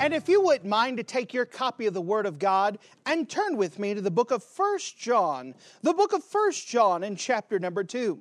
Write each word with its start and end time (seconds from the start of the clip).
And 0.00 0.14
if 0.14 0.30
you 0.30 0.40
wouldn't 0.40 0.64
mind 0.64 0.96
to 0.96 1.02
take 1.02 1.34
your 1.34 1.44
copy 1.44 1.84
of 1.84 1.92
the 1.92 2.00
Word 2.00 2.24
of 2.24 2.38
God 2.38 2.78
and 3.04 3.28
turn 3.28 3.58
with 3.58 3.78
me 3.78 3.92
to 3.92 4.00
the 4.00 4.10
book 4.10 4.30
of 4.30 4.42
First 4.42 4.96
John, 4.98 5.54
the 5.82 5.92
book 5.92 6.14
of 6.14 6.24
First 6.24 6.66
John 6.66 7.04
in 7.04 7.16
chapter 7.16 7.58
number 7.58 7.84
2. 7.84 8.18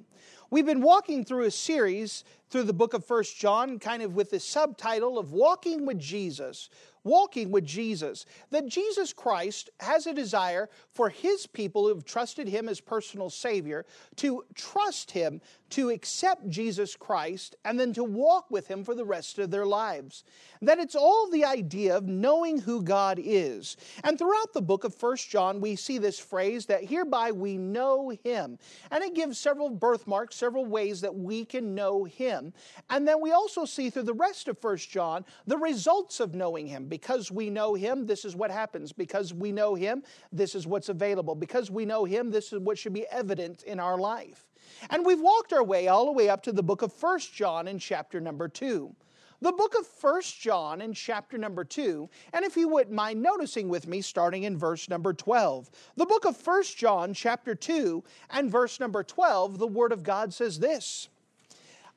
We've 0.49 0.65
been 0.65 0.81
walking 0.81 1.23
through 1.23 1.45
a 1.45 1.51
series 1.51 2.25
through 2.49 2.63
the 2.63 2.73
book 2.73 2.93
of 2.93 3.05
First 3.05 3.37
John, 3.37 3.79
kind 3.79 4.03
of 4.03 4.13
with 4.13 4.31
the 4.31 4.41
subtitle 4.41 5.17
of 5.17 5.31
Walking 5.31 5.85
with 5.85 5.99
Jesus 5.99 6.69
walking 7.03 7.51
with 7.51 7.65
Jesus, 7.65 8.25
that 8.51 8.67
Jesus 8.67 9.13
Christ 9.13 9.69
has 9.79 10.07
a 10.07 10.13
desire 10.13 10.69
for 10.91 11.09
his 11.09 11.47
people 11.47 11.83
who 11.83 11.93
have 11.93 12.05
trusted 12.05 12.47
him 12.47 12.67
as 12.67 12.81
personal 12.81 13.29
Savior 13.29 13.85
to 14.17 14.43
trust 14.55 15.11
him, 15.11 15.41
to 15.71 15.89
accept 15.89 16.49
Jesus 16.49 16.95
Christ, 16.95 17.55
and 17.63 17.79
then 17.79 17.93
to 17.93 18.03
walk 18.03 18.49
with 18.49 18.67
him 18.67 18.83
for 18.83 18.95
the 18.95 19.05
rest 19.05 19.39
of 19.39 19.51
their 19.51 19.65
lives. 19.65 20.23
That 20.61 20.79
it's 20.79 20.95
all 20.95 21.29
the 21.29 21.45
idea 21.45 21.95
of 21.95 22.07
knowing 22.07 22.59
who 22.59 22.81
God 22.81 23.19
is. 23.23 23.77
And 24.03 24.17
throughout 24.17 24.53
the 24.53 24.61
book 24.61 24.83
of 24.83 24.95
First 24.95 25.29
John, 25.29 25.61
we 25.61 25.75
see 25.75 25.97
this 25.97 26.19
phrase 26.19 26.65
that 26.65 26.83
hereby 26.83 27.31
we 27.31 27.57
know 27.57 28.09
him. 28.23 28.57
And 28.91 29.03
it 29.03 29.13
gives 29.15 29.39
several 29.39 29.69
birthmarks, 29.69 30.35
several 30.35 30.65
ways 30.65 31.01
that 31.01 31.15
we 31.15 31.45
can 31.45 31.75
know 31.75 32.03
him. 32.03 32.53
And 32.89 33.07
then 33.07 33.21
we 33.21 33.31
also 33.31 33.65
see 33.65 33.89
through 33.89 34.03
the 34.03 34.13
rest 34.13 34.47
of 34.47 34.57
First 34.57 34.89
John 34.89 35.23
the 35.47 35.57
results 35.57 36.19
of 36.19 36.35
knowing 36.35 36.67
him 36.67 36.88
because 36.89 37.31
we 37.31 37.49
know 37.49 37.73
Him, 37.75 38.05
this 38.05 38.25
is 38.25 38.35
what 38.35 38.51
happens. 38.51 38.91
Because 38.91 39.33
we 39.33 39.51
know 39.51 39.75
Him, 39.75 40.03
this 40.31 40.55
is 40.55 40.67
what's 40.67 40.89
available. 40.89 41.35
Because 41.35 41.69
we 41.71 41.85
know 41.85 42.05
Him, 42.05 42.31
this 42.31 42.51
is 42.51 42.59
what 42.59 42.77
should 42.77 42.93
be 42.93 43.07
evident 43.07 43.63
in 43.63 43.79
our 43.79 43.97
life. 43.97 44.47
And 44.89 45.05
we've 45.05 45.21
walked 45.21 45.53
our 45.53 45.63
way 45.63 45.87
all 45.87 46.05
the 46.05 46.11
way 46.11 46.29
up 46.29 46.41
to 46.43 46.51
the 46.51 46.63
book 46.63 46.81
of 46.81 46.91
First 46.91 47.33
John 47.33 47.67
in 47.67 47.79
chapter 47.79 48.19
number 48.19 48.47
2 48.47 48.95
the 49.41 49.51
book 49.53 49.73
of 49.77 49.87
First 49.87 50.39
John 50.39 50.81
in 50.81 50.93
chapter 50.93 51.37
number 51.37 51.63
2, 51.63 52.09
and 52.33 52.43
if 52.43 52.57
you 52.57 52.67
wouldn't 52.67 52.95
mind 52.95 53.21
noticing 53.21 53.69
with 53.69 53.87
me, 53.87 54.01
starting 54.01 54.43
in 54.43 54.57
verse 54.57 54.89
number 54.89 55.13
12. 55.13 55.69
The 55.95 56.05
book 56.05 56.25
of 56.25 56.35
First 56.35 56.77
John, 56.77 57.13
chapter 57.13 57.55
2, 57.55 58.03
and 58.31 58.51
verse 58.51 58.79
number 58.79 59.01
12, 59.01 59.57
the 59.57 59.67
Word 59.67 59.93
of 59.93 60.03
God 60.03 60.33
says 60.33 60.59
this 60.59 61.07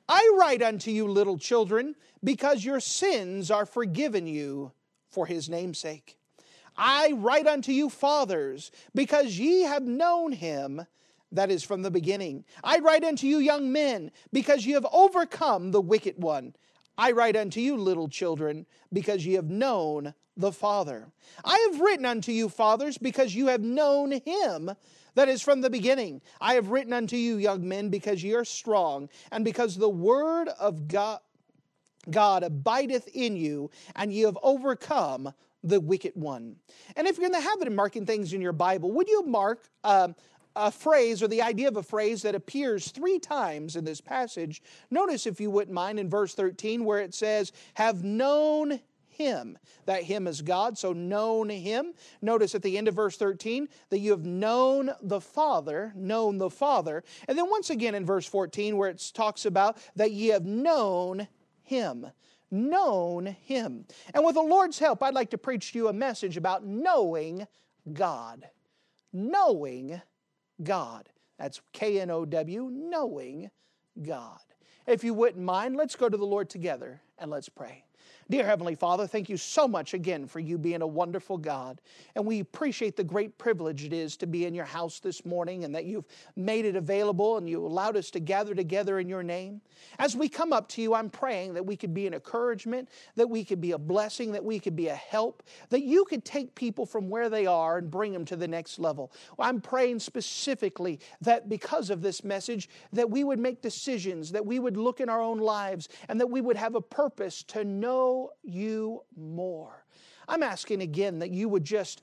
I 0.08 0.36
write 0.38 0.62
unto 0.62 0.90
you, 0.90 1.06
little 1.08 1.38
children, 1.38 1.96
because 2.22 2.64
your 2.64 2.80
sins 2.80 3.50
are 3.50 3.66
forgiven 3.66 4.26
you 4.26 4.72
for 5.12 5.26
his 5.26 5.48
name'sake. 5.48 6.16
I 6.76 7.12
write 7.12 7.46
unto 7.46 7.70
you, 7.70 7.90
fathers, 7.90 8.70
because 8.94 9.38
ye 9.38 9.62
have 9.62 9.82
known 9.82 10.32
him 10.32 10.86
that 11.30 11.50
is 11.50 11.62
from 11.62 11.82
the 11.82 11.90
beginning. 11.90 12.44
I 12.64 12.78
write 12.78 13.04
unto 13.04 13.26
you, 13.26 13.38
young 13.38 13.70
men, 13.72 14.10
because 14.32 14.66
ye 14.66 14.72
have 14.72 14.86
overcome 14.92 15.70
the 15.70 15.80
wicked 15.80 16.20
one. 16.22 16.54
I 16.96 17.12
write 17.12 17.36
unto 17.36 17.60
you, 17.60 17.76
little 17.76 18.08
children, 18.08 18.66
because 18.92 19.24
ye 19.24 19.34
have 19.34 19.50
known 19.50 20.14
the 20.36 20.52
Father. 20.52 21.08
I 21.44 21.58
have 21.70 21.80
written 21.80 22.06
unto 22.06 22.32
you, 22.32 22.48
fathers, 22.48 22.98
because 22.98 23.34
you 23.34 23.46
have 23.48 23.62
known 23.62 24.12
him 24.12 24.70
that 25.14 25.28
is 25.28 25.42
from 25.42 25.60
the 25.60 25.70
beginning. 25.70 26.22
I 26.40 26.54
have 26.54 26.70
written 26.70 26.92
unto 26.92 27.16
you, 27.16 27.36
young 27.36 27.68
men, 27.68 27.90
because 27.90 28.22
ye 28.22 28.34
are 28.34 28.44
strong, 28.44 29.10
and 29.30 29.44
because 29.44 29.76
the 29.76 29.90
word 29.90 30.48
of 30.48 30.88
God 30.88 31.20
God 32.10 32.42
abideth 32.42 33.08
in 33.14 33.36
you, 33.36 33.70
and 33.94 34.12
ye 34.12 34.22
have 34.22 34.38
overcome 34.42 35.32
the 35.62 35.80
wicked 35.80 36.12
one. 36.14 36.56
And 36.96 37.06
if 37.06 37.16
you're 37.16 37.26
in 37.26 37.32
the 37.32 37.40
habit 37.40 37.68
of 37.68 37.74
marking 37.74 38.06
things 38.06 38.32
in 38.32 38.40
your 38.40 38.52
Bible, 38.52 38.90
would 38.92 39.08
you 39.08 39.24
mark 39.24 39.62
uh, 39.84 40.08
a 40.56 40.70
phrase 40.70 41.22
or 41.22 41.28
the 41.28 41.42
idea 41.42 41.68
of 41.68 41.76
a 41.76 41.82
phrase 41.82 42.22
that 42.22 42.34
appears 42.34 42.90
three 42.90 43.18
times 43.18 43.76
in 43.76 43.84
this 43.84 44.00
passage? 44.00 44.62
Notice, 44.90 45.26
if 45.26 45.40
you 45.40 45.50
wouldn't 45.50 45.74
mind, 45.74 46.00
in 46.00 46.10
verse 46.10 46.34
13, 46.34 46.84
where 46.84 47.00
it 47.00 47.14
says, 47.14 47.52
Have 47.74 48.02
known 48.02 48.80
him. 49.12 49.58
That 49.86 50.02
him 50.02 50.26
is 50.26 50.42
God, 50.42 50.76
so 50.76 50.92
known 50.92 51.48
him. 51.48 51.92
Notice 52.20 52.54
at 52.54 52.62
the 52.62 52.76
end 52.76 52.88
of 52.88 52.94
verse 52.94 53.16
13 53.16 53.68
that 53.90 53.98
you 53.98 54.10
have 54.10 54.24
known 54.24 54.90
the 55.02 55.20
Father, 55.20 55.92
known 55.94 56.38
the 56.38 56.50
Father. 56.50 57.04
And 57.28 57.38
then 57.38 57.48
once 57.50 57.70
again 57.70 57.94
in 57.94 58.06
verse 58.06 58.26
14 58.26 58.76
where 58.76 58.88
it 58.88 59.10
talks 59.14 59.44
about 59.44 59.76
that 59.96 60.12
ye 60.12 60.28
have 60.28 60.46
known 60.46 61.28
him. 61.72 62.06
Known 62.50 63.24
Him. 63.24 63.86
And 64.12 64.26
with 64.26 64.34
the 64.34 64.42
Lord's 64.42 64.78
help, 64.78 65.02
I'd 65.02 65.14
like 65.14 65.30
to 65.30 65.38
preach 65.38 65.72
to 65.72 65.78
you 65.78 65.88
a 65.88 65.92
message 65.92 66.36
about 66.36 66.66
knowing 66.66 67.46
God. 67.90 68.46
Knowing 69.10 70.02
God. 70.62 71.08
That's 71.38 71.62
K 71.72 71.98
N 72.00 72.10
O 72.10 72.26
W, 72.26 72.68
knowing 72.70 73.50
God. 74.02 74.40
If 74.86 75.02
you 75.02 75.14
wouldn't 75.14 75.42
mind, 75.42 75.76
let's 75.76 75.96
go 75.96 76.10
to 76.10 76.16
the 76.16 76.26
Lord 76.26 76.50
together 76.50 77.00
and 77.18 77.30
let's 77.30 77.48
pray. 77.48 77.84
Dear 78.32 78.46
Heavenly 78.46 78.76
Father, 78.76 79.06
thank 79.06 79.28
you 79.28 79.36
so 79.36 79.68
much 79.68 79.92
again 79.92 80.26
for 80.26 80.40
you 80.40 80.56
being 80.56 80.80
a 80.80 80.86
wonderful 80.86 81.36
God. 81.36 81.82
And 82.14 82.24
we 82.24 82.40
appreciate 82.40 82.96
the 82.96 83.04
great 83.04 83.36
privilege 83.36 83.84
it 83.84 83.92
is 83.92 84.16
to 84.16 84.26
be 84.26 84.46
in 84.46 84.54
your 84.54 84.64
house 84.64 85.00
this 85.00 85.26
morning 85.26 85.64
and 85.64 85.74
that 85.74 85.84
you've 85.84 86.06
made 86.34 86.64
it 86.64 86.74
available 86.74 87.36
and 87.36 87.46
you 87.46 87.62
allowed 87.62 87.94
us 87.94 88.10
to 88.12 88.20
gather 88.20 88.54
together 88.54 88.98
in 89.00 89.06
your 89.06 89.22
name. 89.22 89.60
As 89.98 90.16
we 90.16 90.30
come 90.30 90.50
up 90.50 90.66
to 90.70 90.80
you, 90.80 90.94
I'm 90.94 91.10
praying 91.10 91.52
that 91.52 91.66
we 91.66 91.76
could 91.76 91.92
be 91.92 92.06
an 92.06 92.14
encouragement, 92.14 92.88
that 93.16 93.28
we 93.28 93.44
could 93.44 93.60
be 93.60 93.72
a 93.72 93.78
blessing, 93.78 94.32
that 94.32 94.42
we 94.42 94.58
could 94.58 94.76
be 94.76 94.88
a 94.88 94.94
help, 94.94 95.42
that 95.68 95.82
you 95.82 96.06
could 96.06 96.24
take 96.24 96.54
people 96.54 96.86
from 96.86 97.10
where 97.10 97.28
they 97.28 97.44
are 97.44 97.76
and 97.76 97.90
bring 97.90 98.14
them 98.14 98.24
to 98.24 98.36
the 98.36 98.48
next 98.48 98.78
level. 98.78 99.12
I'm 99.38 99.60
praying 99.60 99.98
specifically 99.98 101.00
that 101.20 101.50
because 101.50 101.90
of 101.90 102.00
this 102.00 102.24
message, 102.24 102.70
that 102.94 103.10
we 103.10 103.24
would 103.24 103.38
make 103.38 103.60
decisions, 103.60 104.32
that 104.32 104.46
we 104.46 104.58
would 104.58 104.78
look 104.78 105.02
in 105.02 105.10
our 105.10 105.20
own 105.20 105.36
lives, 105.36 105.90
and 106.08 106.18
that 106.18 106.30
we 106.30 106.40
would 106.40 106.56
have 106.56 106.76
a 106.76 106.80
purpose 106.80 107.42
to 107.42 107.64
know 107.64 108.21
you 108.42 109.02
more. 109.16 109.84
I'm 110.28 110.42
asking 110.42 110.82
again 110.82 111.18
that 111.20 111.30
you 111.30 111.48
would 111.48 111.64
just 111.64 112.02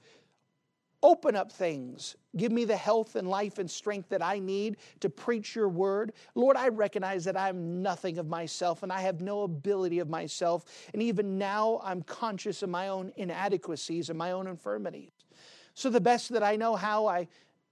open 1.02 1.36
up 1.36 1.52
things. 1.52 2.16
Give 2.36 2.52
me 2.52 2.66
the 2.66 2.76
health 2.76 3.16
and 3.16 3.30
life 3.30 3.58
and 3.58 3.70
strength 3.70 4.10
that 4.10 4.22
I 4.22 4.40
need 4.40 4.78
to 5.00 5.10
preach 5.10 5.56
your 5.56 5.70
word. 5.70 6.14
Lord, 6.36 6.58
I 6.58 6.68
recognize 6.68 7.24
that 7.26 7.38
I'm 7.38 7.82
nothing 7.82 8.18
of 8.18 8.28
myself 8.28 8.84
and 8.84 8.92
I 8.92 9.02
have 9.02 9.22
no 9.22 9.44
ability 9.44 10.00
of 10.00 10.10
myself. 10.10 10.66
And 10.94 11.02
even 11.02 11.38
now, 11.38 11.80
I'm 11.84 12.02
conscious 12.02 12.62
of 12.64 12.70
my 12.70 12.90
own 12.90 13.14
inadequacies 13.16 14.10
and 14.10 14.18
my 14.18 14.32
own 14.32 14.48
infirmities. 14.48 15.12
So, 15.74 15.90
the 15.90 16.02
best 16.02 16.30
that 16.34 16.44
I 16.44 16.58
know 16.58 16.76
how, 16.76 17.08
I 17.08 17.28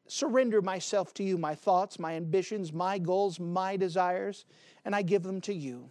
surrender 0.08 0.62
myself 0.62 1.14
to 1.16 1.24
you, 1.24 1.38
my 1.38 1.54
thoughts, 1.54 2.00
my 2.00 2.14
ambitions, 2.14 2.72
my 2.72 2.98
goals, 2.98 3.40
my 3.40 3.76
desires, 3.76 4.46
and 4.86 4.96
I 4.96 5.02
give 5.02 5.24
them 5.24 5.42
to 5.42 5.54
you 5.54 5.90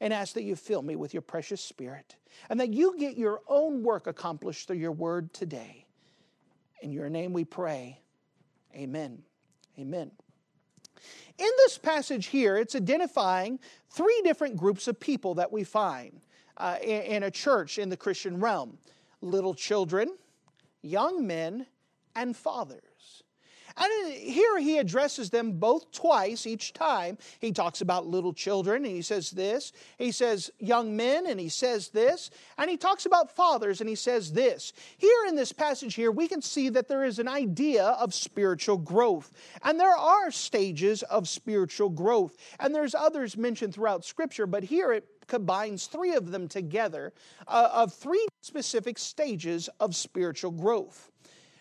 and 0.00 0.12
ask 0.12 0.34
that 0.34 0.42
you 0.42 0.56
fill 0.56 0.82
me 0.82 0.96
with 0.96 1.14
your 1.14 1.22
precious 1.22 1.60
spirit 1.60 2.16
and 2.50 2.60
that 2.60 2.72
you 2.72 2.96
get 2.98 3.16
your 3.16 3.40
own 3.48 3.82
work 3.82 4.06
accomplished 4.06 4.66
through 4.66 4.76
your 4.76 4.92
word 4.92 5.32
today. 5.32 5.86
In 6.82 6.92
your 6.92 7.08
name 7.08 7.32
we 7.32 7.44
pray. 7.44 8.00
Amen. 8.74 9.22
Amen. 9.78 10.10
In 11.38 11.50
this 11.58 11.78
passage 11.78 12.26
here, 12.26 12.56
it's 12.56 12.74
identifying 12.74 13.58
three 13.90 14.20
different 14.24 14.56
groups 14.56 14.88
of 14.88 14.98
people 14.98 15.34
that 15.34 15.52
we 15.52 15.64
find 15.64 16.20
uh, 16.56 16.76
in, 16.82 17.02
in 17.02 17.22
a 17.24 17.30
church 17.30 17.78
in 17.78 17.88
the 17.88 17.96
Christian 17.96 18.40
realm 18.40 18.78
little 19.22 19.54
children, 19.54 20.14
young 20.82 21.26
men, 21.26 21.66
and 22.14 22.36
fathers. 22.36 22.82
And 23.78 24.12
here 24.14 24.58
he 24.58 24.78
addresses 24.78 25.30
them 25.30 25.52
both 25.52 25.92
twice 25.92 26.46
each 26.46 26.72
time. 26.72 27.18
He 27.40 27.52
talks 27.52 27.82
about 27.82 28.06
little 28.06 28.32
children 28.32 28.84
and 28.84 28.94
he 28.94 29.02
says 29.02 29.30
this. 29.30 29.72
He 29.98 30.12
says 30.12 30.50
young 30.58 30.96
men 30.96 31.26
and 31.26 31.38
he 31.38 31.50
says 31.50 31.88
this. 31.88 32.30
And 32.56 32.70
he 32.70 32.76
talks 32.76 33.04
about 33.04 33.34
fathers 33.34 33.80
and 33.80 33.88
he 33.88 33.94
says 33.94 34.32
this. 34.32 34.72
Here 34.96 35.26
in 35.28 35.36
this 35.36 35.52
passage 35.52 35.94
here, 35.94 36.10
we 36.10 36.26
can 36.26 36.40
see 36.40 36.70
that 36.70 36.88
there 36.88 37.04
is 37.04 37.18
an 37.18 37.28
idea 37.28 37.84
of 37.84 38.14
spiritual 38.14 38.78
growth. 38.78 39.32
And 39.62 39.78
there 39.78 39.96
are 39.96 40.30
stages 40.30 41.02
of 41.04 41.28
spiritual 41.28 41.90
growth. 41.90 42.36
And 42.60 42.74
there's 42.74 42.94
others 42.94 43.36
mentioned 43.36 43.74
throughout 43.74 44.04
Scripture, 44.04 44.46
but 44.46 44.62
here 44.62 44.92
it 44.92 45.04
combines 45.26 45.86
three 45.86 46.14
of 46.14 46.30
them 46.30 46.48
together 46.48 47.12
uh, 47.48 47.68
of 47.72 47.92
three 47.92 48.26
specific 48.40 48.98
stages 48.98 49.68
of 49.80 49.94
spiritual 49.94 50.52
growth. 50.52 51.10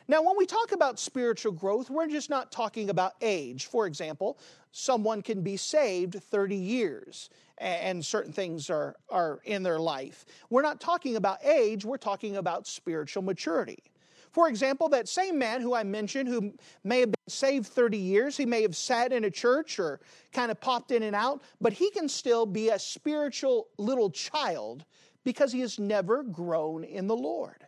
Now, 0.08 0.22
when 0.22 0.38
we 0.38 0.46
talk 0.46 0.72
about 0.72 1.00
spiritual 1.00 1.52
growth, 1.52 1.90
we're 1.90 2.08
just 2.08 2.30
not 2.30 2.52
talking 2.52 2.92
about 2.92 3.14
age. 3.22 3.66
For 3.66 3.88
example, 3.88 4.38
someone 4.72 5.24
can 5.24 5.42
be 5.42 5.58
saved 5.58 6.22
30 6.24 6.56
years 6.56 7.32
and 7.58 8.06
certain 8.06 8.32
things 8.32 8.70
are, 8.70 8.96
are 9.10 9.40
in 9.46 9.64
their 9.64 9.80
life. 9.80 10.26
We're 10.50 10.62
not 10.62 10.80
talking 10.80 11.16
about 11.16 11.44
age, 11.44 11.86
we're 11.86 11.98
talking 11.98 12.38
about 12.38 12.68
spiritual 12.68 13.24
maturity. 13.24 13.84
For 14.32 14.50
example, 14.50 14.90
that 14.90 15.08
same 15.08 15.40
man 15.40 15.62
who 15.62 15.74
I 15.74 15.84
mentioned, 15.84 16.28
who 16.28 16.54
may 16.84 17.00
have 17.00 17.12
been 17.12 17.30
saved 17.30 17.68
30 17.68 17.98
years, 17.98 18.36
he 18.36 18.46
may 18.46 18.62
have 18.62 18.76
sat 18.76 19.14
in 19.14 19.24
a 19.24 19.32
church 19.32 19.80
or 19.80 20.02
kind 20.34 20.52
of 20.52 20.60
popped 20.60 20.92
in 20.92 21.04
and 21.04 21.16
out, 21.16 21.42
but 21.62 21.72
he 21.72 21.90
can 21.90 22.10
still 22.10 22.46
be 22.46 22.70
a 22.70 22.78
spiritual 22.78 23.70
little 23.78 24.10
child 24.10 24.84
because 25.24 25.54
he 25.54 25.62
has 25.62 25.80
never 25.80 26.22
grown 26.22 26.84
in 26.84 27.08
the 27.08 27.16
Lord. 27.16 27.65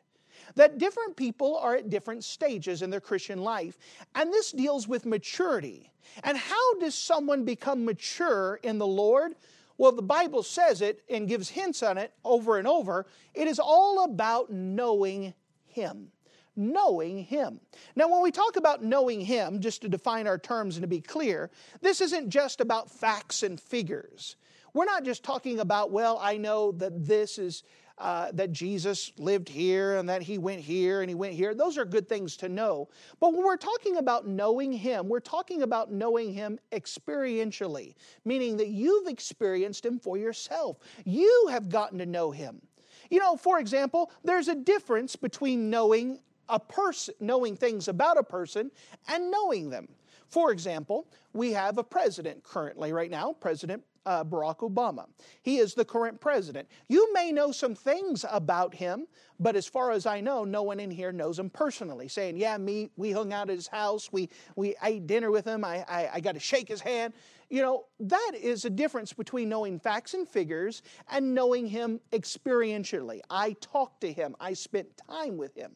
That 0.57 0.79
different 0.79 1.15
people 1.15 1.55
are 1.57 1.75
at 1.75 1.91
different 1.91 2.23
stages 2.23 2.81
in 2.81 2.89
their 2.89 2.99
Christian 2.99 3.43
life, 3.43 3.77
and 4.15 4.33
this 4.33 4.51
deals 4.51 4.87
with 4.87 5.05
maturity. 5.05 5.91
And 6.23 6.35
how 6.35 6.79
does 6.79 6.95
someone 6.95 7.45
become 7.45 7.85
mature 7.85 8.59
in 8.63 8.79
the 8.79 8.87
Lord? 8.87 9.35
Well, 9.77 9.91
the 9.91 10.01
Bible 10.01 10.41
says 10.41 10.81
it 10.81 11.03
and 11.11 11.27
gives 11.27 11.47
hints 11.47 11.83
on 11.83 11.99
it 11.99 12.11
over 12.25 12.57
and 12.57 12.67
over. 12.67 13.05
It 13.35 13.47
is 13.47 13.59
all 13.59 14.03
about 14.03 14.51
knowing 14.51 15.35
Him. 15.67 16.07
Knowing 16.55 17.23
Him. 17.23 17.59
Now, 17.95 18.09
when 18.09 18.23
we 18.23 18.31
talk 18.31 18.55
about 18.55 18.83
knowing 18.83 19.21
Him, 19.21 19.61
just 19.61 19.83
to 19.83 19.89
define 19.89 20.25
our 20.25 20.39
terms 20.39 20.75
and 20.75 20.81
to 20.81 20.87
be 20.87 21.01
clear, 21.01 21.51
this 21.81 22.01
isn't 22.01 22.29
just 22.29 22.61
about 22.61 22.89
facts 22.89 23.43
and 23.43 23.61
figures. 23.61 24.37
We're 24.73 24.85
not 24.85 25.05
just 25.05 25.23
talking 25.23 25.59
about, 25.59 25.91
well, 25.91 26.17
I 26.19 26.37
know 26.37 26.71
that 26.71 27.05
this 27.05 27.37
is 27.37 27.61
uh, 27.97 28.31
that 28.33 28.51
Jesus 28.51 29.11
lived 29.17 29.49
here 29.49 29.97
and 29.97 30.07
that 30.07 30.21
he 30.21 30.37
went 30.37 30.61
here 30.61 31.01
and 31.01 31.09
he 31.09 31.15
went 31.15 31.33
here. 31.33 31.55
Those 31.55 31.77
are 31.77 31.85
good 31.85 32.07
things 32.07 32.37
to 32.37 32.49
know. 32.49 32.89
But 33.19 33.33
when 33.33 33.43
we're 33.43 33.57
talking 33.57 33.97
about 33.97 34.27
knowing 34.27 34.71
him, 34.71 35.09
we're 35.09 35.19
talking 35.19 35.63
about 35.63 35.91
knowing 35.91 36.33
him 36.33 36.59
experientially, 36.71 37.95
meaning 38.25 38.57
that 38.57 38.67
you've 38.67 39.07
experienced 39.07 39.85
him 39.85 39.99
for 39.99 40.17
yourself. 40.17 40.77
You 41.05 41.47
have 41.49 41.69
gotten 41.69 41.97
to 41.99 42.05
know 42.05 42.31
him. 42.31 42.61
You 43.09 43.19
know, 43.19 43.35
for 43.35 43.59
example, 43.59 44.11
there's 44.23 44.47
a 44.47 44.55
difference 44.55 45.15
between 45.15 45.69
knowing 45.69 46.19
a 46.49 46.59
person, 46.59 47.15
knowing 47.19 47.55
things 47.55 47.87
about 47.87 48.17
a 48.17 48.23
person, 48.23 48.71
and 49.07 49.31
knowing 49.31 49.69
them. 49.69 49.87
For 50.29 50.51
example, 50.51 51.07
we 51.33 51.51
have 51.53 51.77
a 51.77 51.83
president 51.83 52.43
currently, 52.43 52.91
right 52.91 53.09
now, 53.09 53.33
President 53.33 53.83
uh, 54.07 54.23
Barack 54.23 54.59
Obama. 54.59 55.05
He 55.43 55.57
is 55.57 55.73
the 55.73 55.85
current 55.85 56.19
president. 56.19 56.67
You 56.87 57.13
may 57.13 57.31
know 57.31 57.51
some 57.51 57.75
things 57.75 58.25
about 58.31 58.73
him, 58.73 59.05
but 59.37 59.55
as 59.57 59.67
far 59.67 59.91
as 59.91 60.05
I 60.05 60.21
know, 60.21 60.45
no 60.45 60.63
one 60.63 60.79
in 60.79 60.89
here 60.89 61.11
knows 61.11 61.37
him 61.37 61.49
personally. 61.49 62.07
Saying, 62.07 62.37
"Yeah, 62.37 62.57
me, 62.57 62.89
we 62.95 63.11
hung 63.11 63.33
out 63.33 63.49
at 63.49 63.55
his 63.57 63.67
house, 63.67 64.09
we 64.11 64.29
we 64.55 64.75
ate 64.81 65.05
dinner 65.05 65.29
with 65.29 65.45
him, 65.45 65.65
I 65.65 65.85
I, 65.87 66.09
I 66.13 66.19
got 66.21 66.33
to 66.35 66.39
shake 66.39 66.69
his 66.69 66.79
hand." 66.79 67.13
You 67.49 67.61
know, 67.61 67.85
that 67.99 68.31
is 68.39 68.65
a 68.65 68.69
difference 68.69 69.13
between 69.13 69.49
knowing 69.49 69.79
facts 69.79 70.13
and 70.13 70.27
figures 70.27 70.81
and 71.09 71.35
knowing 71.35 71.67
him 71.67 71.99
experientially. 72.11 73.21
I 73.29 73.53
talked 73.61 74.01
to 74.01 74.11
him, 74.11 74.35
I 74.39 74.53
spent 74.53 74.87
time 75.09 75.37
with 75.37 75.55
him. 75.55 75.75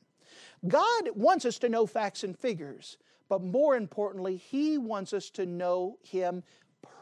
God 0.68 1.10
wants 1.16 1.46
us 1.46 1.60
to 1.60 1.70
know 1.70 1.86
facts 1.86 2.24
and 2.24 2.38
figures, 2.38 2.98
but 3.32 3.42
more 3.42 3.78
importantly, 3.78 4.36
He 4.36 4.78
wants 4.78 5.14
us 5.14 5.30
to 5.32 5.46
know 5.46 5.98
Him 6.04 6.44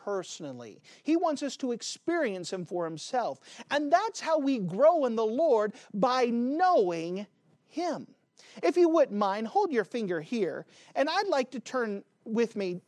personally. 0.03 0.81
He 1.03 1.15
wants 1.15 1.43
us 1.43 1.57
to 1.57 1.71
experience 1.71 2.51
Him 2.51 2.65
for 2.65 2.85
Himself. 2.85 3.39
And 3.71 3.91
that's 3.91 4.19
how 4.19 4.39
we 4.39 4.59
grow 4.59 5.05
in 5.05 5.15
the 5.15 5.25
Lord 5.25 5.73
by 5.93 6.25
knowing 6.25 7.27
Him. 7.67 8.07
If 8.63 8.77
you 8.77 8.89
wouldn't 8.89 9.17
mind, 9.17 9.47
hold 9.47 9.71
your 9.71 9.83
finger 9.83 10.21
here, 10.21 10.65
and 10.95 11.09
I'd 11.09 11.27
like 11.27 11.51
to 11.51 11.59
turn 11.59 12.03
with 12.25 12.55
me 12.55 12.81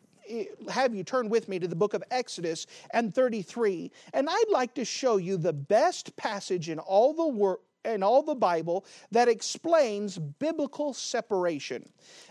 have 0.69 0.95
you 0.95 1.03
turn 1.03 1.29
with 1.29 1.49
me 1.49 1.59
to 1.59 1.67
the 1.67 1.75
book 1.75 1.93
of 1.93 2.03
Exodus 2.11 2.67
and 2.91 3.13
33. 3.13 3.91
And 4.13 4.29
I'd 4.29 4.49
like 4.49 4.73
to 4.75 4.85
show 4.85 5.17
you 5.17 5.35
the 5.35 5.51
best 5.51 6.15
passage 6.15 6.69
in 6.69 6.79
all 6.79 7.13
the 7.13 7.27
wor- 7.27 7.59
in 7.85 8.03
all 8.03 8.23
the 8.23 8.35
Bible 8.35 8.85
that 9.11 9.27
explains 9.27 10.17
biblical 10.17 10.93
separation. 10.93 11.87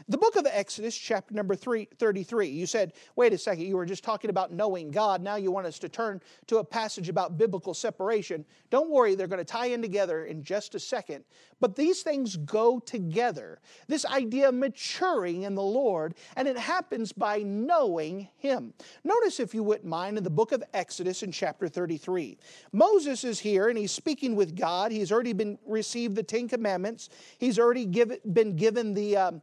The 0.08 0.18
book 0.18 0.36
of 0.36 0.46
Exodus, 0.50 0.96
chapter 0.96 1.34
number 1.34 1.54
three, 1.54 1.88
33, 1.98 2.48
you 2.48 2.66
said, 2.66 2.92
wait 3.16 3.32
a 3.32 3.38
second, 3.38 3.64
you 3.64 3.76
were 3.76 3.86
just 3.86 4.04
talking 4.04 4.30
about 4.30 4.52
knowing 4.52 4.90
God. 4.90 5.22
Now 5.22 5.36
you 5.36 5.50
want 5.50 5.66
us 5.66 5.78
to 5.80 5.88
turn 5.88 6.20
to 6.46 6.58
a 6.58 6.64
passage 6.64 7.08
about 7.08 7.38
biblical 7.38 7.74
separation. 7.74 8.44
Don't 8.70 8.90
worry, 8.90 9.14
they're 9.14 9.26
going 9.26 9.38
to 9.38 9.44
tie 9.44 9.66
in 9.66 9.82
together 9.82 10.24
in 10.24 10.42
just 10.42 10.74
a 10.74 10.80
second. 10.80 11.24
But 11.60 11.76
these 11.76 12.02
things 12.02 12.36
go 12.36 12.80
together. 12.80 13.60
This 13.86 14.06
idea 14.06 14.48
of 14.48 14.54
maturing 14.54 15.42
in 15.42 15.54
the 15.54 15.62
Lord, 15.62 16.14
and 16.36 16.48
it 16.48 16.56
happens 16.56 17.12
by 17.12 17.42
knowing 17.42 18.28
Him. 18.38 18.72
Notice, 19.04 19.40
if 19.40 19.54
you 19.54 19.62
wouldn't 19.62 19.86
mind, 19.86 20.16
in 20.16 20.24
the 20.24 20.30
book 20.30 20.52
of 20.52 20.64
Exodus 20.72 21.22
in 21.22 21.30
chapter 21.30 21.68
33, 21.68 22.38
Moses 22.72 23.24
is 23.24 23.38
here 23.38 23.68
and 23.68 23.76
he's 23.76 23.92
speaking 23.92 24.34
with 24.34 24.56
God. 24.56 24.90
He's 24.90 25.12
already 25.12 25.34
been 25.40 25.58
received 25.66 26.16
the 26.16 26.22
Ten 26.22 26.48
Commandments. 26.48 27.08
He's 27.38 27.58
already 27.58 27.86
give, 27.86 28.12
been 28.34 28.56
given 28.56 28.92
the 28.92 29.16
um, 29.16 29.42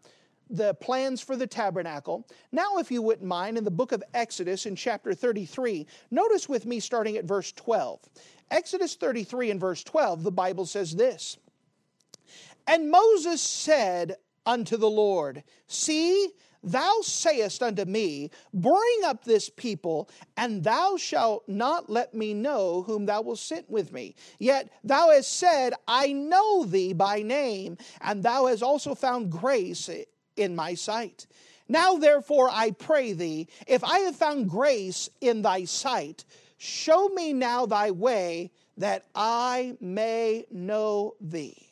the 0.50 0.76
plans 0.76 1.20
for 1.22 1.36
the 1.36 1.48
tabernacle. 1.48 2.26
Now, 2.52 2.78
if 2.78 2.92
you 2.92 3.02
wouldn't 3.02 3.28
mind, 3.28 3.58
in 3.58 3.64
the 3.64 3.72
book 3.72 3.92
of 3.92 4.04
Exodus 4.14 4.66
in 4.66 4.76
chapter 4.78 5.14
33, 5.14 5.88
notice 6.12 6.48
with 6.48 6.66
me 6.66 6.80
starting 6.80 7.18
at 7.18 7.26
verse 7.26 7.52
12. 7.52 8.00
Exodus 8.52 8.96
33 8.96 9.52
and 9.52 9.60
verse 9.60 9.84
12, 9.84 10.24
the 10.24 10.32
Bible 10.32 10.66
says 10.66 10.96
this 10.96 11.38
And 12.68 12.92
Moses 12.92 13.42
said 13.42 14.16
unto 14.46 14.78
the 14.78 14.90
Lord, 14.90 15.44
See, 15.66 16.30
Thou 16.68 17.00
sayest 17.02 17.64
unto 17.64 17.86
me, 17.86 18.30
Bring 18.54 19.02
up 19.06 19.24
this 19.24 19.50
people, 19.50 20.10
and 20.36 20.66
thou 20.66 20.98
shalt 20.98 21.48
not 21.48 21.90
let 21.90 22.14
me 22.14 22.34
know 22.34 22.82
whom 22.82 23.06
thou 23.06 23.22
wilt 23.22 23.40
sit 23.40 23.70
with 23.70 23.94
me. 23.94 24.16
Yet 24.38 24.70
thou 24.84 25.12
hast 25.12 25.32
said, 25.32 25.76
I 25.88 26.12
know 26.12 26.66
thee 26.66 26.92
by 26.92 27.22
name, 27.22 27.78
and 28.02 28.22
thou 28.22 28.48
hast 28.48 28.64
also 28.64 28.96
found 28.96 29.32
grace 29.32 29.90
in 30.36 30.58
my 30.58 30.74
sight. 30.74 31.28
Now 31.70 31.96
therefore 31.96 32.50
I 32.52 32.72
pray 32.72 33.14
thee, 33.14 33.48
if 33.66 33.82
I 33.86 34.00
have 34.00 34.18
found 34.18 34.50
grace 34.50 35.10
in 35.22 35.44
thy 35.44 35.64
sight, 35.64 36.26
show 36.58 37.08
me 37.08 37.32
now 37.32 37.66
thy 37.66 37.92
way, 37.92 38.52
that 38.76 39.06
I 39.16 39.78
may 39.80 40.46
know 40.52 41.16
thee 41.22 41.68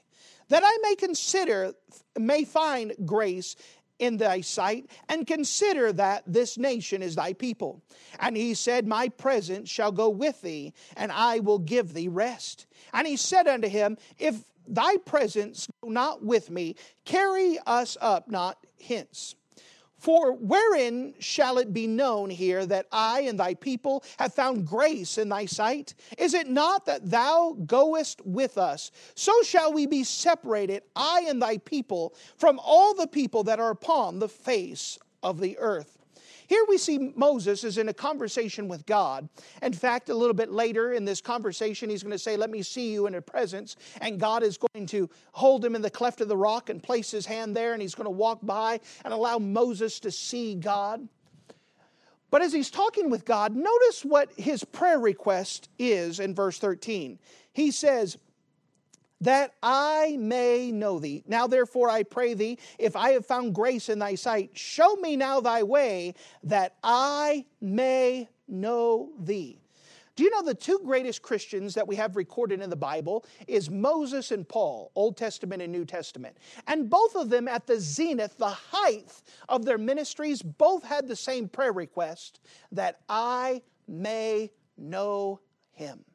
that 0.50 0.64
I 0.64 0.78
may 0.82 0.96
consider, 0.96 1.74
may 2.18 2.44
find 2.44 2.94
grace 3.06 3.56
in 4.00 4.18
thy 4.18 4.42
sight, 4.42 4.90
and 5.10 5.26
consider 5.28 5.94
that 5.94 6.24
this 6.28 6.58
nation 6.58 7.02
is 7.02 7.16
thy 7.16 7.34
people. 7.34 7.82
And 8.20 8.36
he 8.36 8.54
said, 8.54 8.88
My 8.88 9.10
presence 9.10 9.70
shall 9.70 9.92
go 9.92 10.10
with 10.10 10.42
thee, 10.42 10.74
and 10.98 11.12
I 11.12 11.40
will 11.40 11.60
give 11.60 11.94
thee 11.94 12.08
rest. 12.08 12.68
And 12.94 13.08
he 13.08 13.18
said 13.18 13.48
unto 13.48 13.68
him, 13.68 13.98
If 14.18 14.44
thy 14.68 14.98
presence 14.98 15.68
go 15.82 15.90
not 15.90 16.24
with 16.24 16.50
me, 16.50 16.76
carry 17.06 17.58
us 17.66 17.98
up 18.02 18.30
not 18.30 18.58
hence. 18.86 19.36
For 20.06 20.34
wherein 20.34 21.16
shall 21.18 21.58
it 21.58 21.74
be 21.74 21.88
known 21.88 22.30
here 22.30 22.64
that 22.68 22.86
I 22.92 23.22
and 23.22 23.40
thy 23.40 23.56
people 23.56 24.04
have 24.20 24.36
found 24.36 24.68
grace 24.68 25.18
in 25.18 25.30
thy 25.30 25.48
sight? 25.48 25.96
Is 26.20 26.36
it 26.36 26.48
not 26.48 26.86
that 26.86 27.10
thou 27.10 27.58
goest 27.66 28.24
with 28.24 28.60
us? 28.60 28.92
So 29.16 29.34
shall 29.42 29.74
we 29.74 29.88
be 29.88 30.04
separated, 30.04 30.84
I 30.96 31.26
and 31.28 31.42
thy 31.42 31.58
people, 31.58 32.14
from 32.38 32.60
all 32.64 32.94
the 32.94 33.08
people 33.08 33.46
that 33.46 33.60
are 33.60 33.72
upon 33.72 34.20
the 34.20 34.30
face 34.30 35.00
of 35.24 35.40
the 35.40 35.58
earth. 35.58 35.95
Here 36.48 36.64
we 36.68 36.78
see 36.78 37.12
Moses 37.16 37.64
is 37.64 37.78
in 37.78 37.90
a 37.90 37.94
conversation 37.94 38.68
with 38.68 38.86
God. 38.86 39.28
In 39.62 39.74
fact, 39.74 40.10
a 40.10 40.16
little 40.16 40.34
bit 40.34 40.52
later 40.52 40.94
in 40.94 41.06
this 41.06 41.22
conversation, 41.22 41.90
he's 41.90 42.04
going 42.04 42.12
to 42.12 42.20
say, 42.20 42.38
Let 42.38 42.50
me 42.50 42.62
see 42.62 42.92
you 42.92 43.08
in 43.08 43.16
a 43.16 43.22
presence. 43.22 43.76
And 44.02 44.20
God 44.20 44.44
is 44.44 44.58
going 44.58 44.86
to 44.88 45.10
hold 45.32 45.64
him 45.66 45.76
in 45.76 45.82
the 45.82 45.90
cleft 45.90 46.22
of 46.22 46.28
the 46.28 46.38
rock 46.38 46.70
and 46.70 46.82
place 46.82 47.12
his 47.12 47.26
hand 47.26 47.56
there, 47.56 47.74
and 47.74 47.82
he's 47.82 47.96
going 47.96 48.06
to 48.06 48.12
walk 48.12 48.40
by 48.44 48.80
and 49.04 49.14
allow 49.14 49.40
Moses 49.40 50.00
to 50.02 50.12
see 50.12 50.56
God. 50.56 51.08
But 52.32 52.42
as 52.42 52.52
he's 52.52 52.70
talking 52.70 53.10
with 53.10 53.24
God, 53.24 53.56
notice 53.56 54.04
what 54.04 54.30
his 54.36 54.64
prayer 54.64 55.00
request 55.00 55.70
is 55.80 56.20
in 56.20 56.36
verse 56.36 56.60
13. 56.60 57.18
He 57.54 57.72
says, 57.72 58.18
that 59.22 59.54
I 59.64 60.18
may 60.20 60.72
know 60.72 61.00
thee. 61.00 61.24
Now, 61.28 61.48
therefore, 61.48 61.90
I 61.90 62.04
pray 62.04 62.34
thee, 62.34 62.60
if 62.78 62.96
I 62.96 63.12
have 63.12 63.26
found 63.26 63.56
grace 63.56 63.90
in 63.90 64.00
thy 64.00 64.16
sight, 64.16 64.52
show 64.54 64.96
me 64.96 65.16
now 65.16 65.40
thy 65.40 65.64
way, 65.64 66.14
that 66.44 66.76
I 66.84 67.46
may 67.62 68.28
know 68.48 69.12
thee. 69.20 69.60
Do 70.16 70.24
you 70.24 70.30
know 70.30 70.44
the 70.44 70.54
two 70.54 70.80
greatest 70.86 71.22
Christians 71.22 71.74
that 71.74 71.88
we 71.88 71.96
have 71.98 72.16
recorded 72.16 72.62
in 72.62 72.70
the 72.70 72.76
Bible 72.76 73.26
is 73.48 73.70
Moses 73.70 74.32
and 74.32 74.48
Paul, 74.48 74.92
Old 74.96 75.18
Testament 75.18 75.62
and 75.62 75.74
New 75.74 75.84
Testament. 75.84 76.38
And 76.68 76.90
both 76.90 77.18
of 77.18 77.30
them 77.30 77.50
at 77.50 77.68
the 77.68 77.78
zenith, 77.82 78.38
the 78.38 78.48
height 78.48 79.12
of 79.50 79.66
their 79.66 79.78
ministries, 79.78 80.42
both 80.42 80.86
had 80.86 81.10
the 81.10 81.18
same 81.18 81.50
prayer 81.50 81.74
request 81.74 82.40
that 82.72 83.02
I 83.10 83.62
may 83.90 84.52
know 84.78 85.42
him 85.74 86.06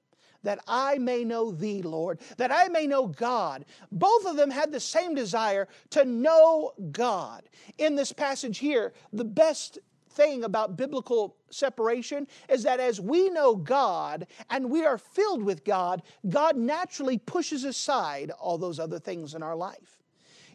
that 0.42 0.60
I 0.66 0.98
may 0.98 1.24
know 1.24 1.50
thee, 1.50 1.82
Lord, 1.82 2.20
that 2.36 2.52
I 2.52 2.68
may 2.68 2.86
know 2.86 3.06
God. 3.06 3.64
Both 3.92 4.26
of 4.26 4.36
them 4.36 4.50
had 4.50 4.72
the 4.72 4.80
same 4.80 5.14
desire 5.14 5.68
to 5.90 6.04
know 6.04 6.72
God. 6.92 7.44
In 7.78 7.94
this 7.96 8.12
passage 8.12 8.58
here, 8.58 8.92
the 9.12 9.24
best 9.24 9.78
thing 10.10 10.44
about 10.44 10.76
biblical 10.76 11.36
separation 11.50 12.26
is 12.48 12.62
that 12.64 12.80
as 12.80 13.00
we 13.00 13.30
know 13.30 13.54
God 13.54 14.26
and 14.50 14.70
we 14.70 14.84
are 14.84 14.98
filled 14.98 15.42
with 15.42 15.64
God, 15.64 16.02
God 16.28 16.56
naturally 16.56 17.18
pushes 17.18 17.64
aside 17.64 18.30
all 18.32 18.58
those 18.58 18.80
other 18.80 18.98
things 18.98 19.34
in 19.34 19.42
our 19.42 19.56
life. 19.56 19.99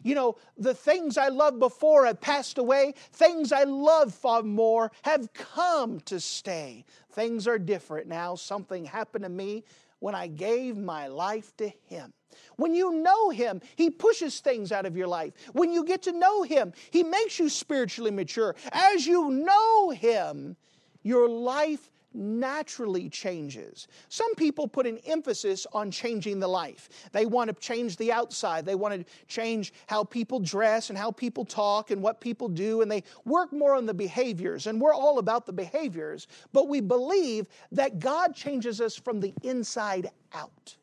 You 0.06 0.14
know, 0.14 0.36
the 0.56 0.72
things 0.72 1.18
I 1.18 1.28
loved 1.28 1.58
before 1.58 2.06
have 2.06 2.20
passed 2.20 2.58
away. 2.58 2.94
Things 3.12 3.50
I 3.50 3.64
love 3.64 4.14
far 4.14 4.44
more 4.44 4.92
have 5.02 5.32
come 5.32 5.98
to 6.00 6.20
stay. 6.20 6.84
Things 7.10 7.48
are 7.48 7.58
different 7.58 8.06
now. 8.06 8.36
Something 8.36 8.84
happened 8.84 9.24
to 9.24 9.28
me 9.28 9.64
when 9.98 10.14
I 10.14 10.28
gave 10.28 10.76
my 10.76 11.08
life 11.08 11.56
to 11.56 11.72
Him. 11.86 12.12
When 12.54 12.72
you 12.72 12.92
know 12.92 13.30
Him, 13.30 13.60
He 13.74 13.90
pushes 13.90 14.38
things 14.38 14.70
out 14.70 14.86
of 14.86 14.96
your 14.96 15.08
life. 15.08 15.32
When 15.54 15.72
you 15.72 15.84
get 15.84 16.02
to 16.02 16.12
know 16.12 16.44
Him, 16.44 16.72
He 16.92 17.02
makes 17.02 17.40
you 17.40 17.48
spiritually 17.48 18.12
mature. 18.12 18.54
As 18.70 19.06
you 19.08 19.30
know 19.30 19.90
Him, 19.90 20.56
your 21.02 21.28
life 21.28 21.90
naturally 22.14 23.08
changes. 23.08 23.88
Some 24.08 24.34
people 24.34 24.66
put 24.66 24.86
an 24.86 24.98
emphasis 25.06 25.66
on 25.72 25.90
changing 25.90 26.40
the 26.40 26.48
life. 26.48 26.88
They 27.12 27.26
want 27.26 27.48
to 27.48 27.54
change 27.54 27.96
the 27.96 28.12
outside, 28.12 28.64
they 28.64 28.74
want 28.74 28.94
to 28.94 29.12
change 29.26 29.72
how 29.86 30.04
people 30.04 30.40
dress 30.40 30.88
and 30.88 30.98
how 30.98 31.10
people 31.10 31.44
talk 31.44 31.90
and 31.90 32.02
what 32.02 32.20
people 32.20 32.48
do, 32.48 32.82
and 32.82 32.90
they 32.90 33.02
work 33.24 33.52
more 33.52 33.74
on 33.74 33.86
the 33.86 33.94
behaviors. 33.94 34.66
And 34.66 34.80
we're 34.80 34.94
all 34.94 35.18
about 35.18 35.46
the 35.46 35.52
behaviors, 35.52 36.26
but 36.52 36.68
we 36.68 36.80
believe 36.80 37.48
that 37.72 37.98
God 37.98 38.34
changes 38.34 38.80
us 38.80 38.96
from 38.96 39.20
the 39.20 39.34
inside 39.42 40.10
out 40.32 40.76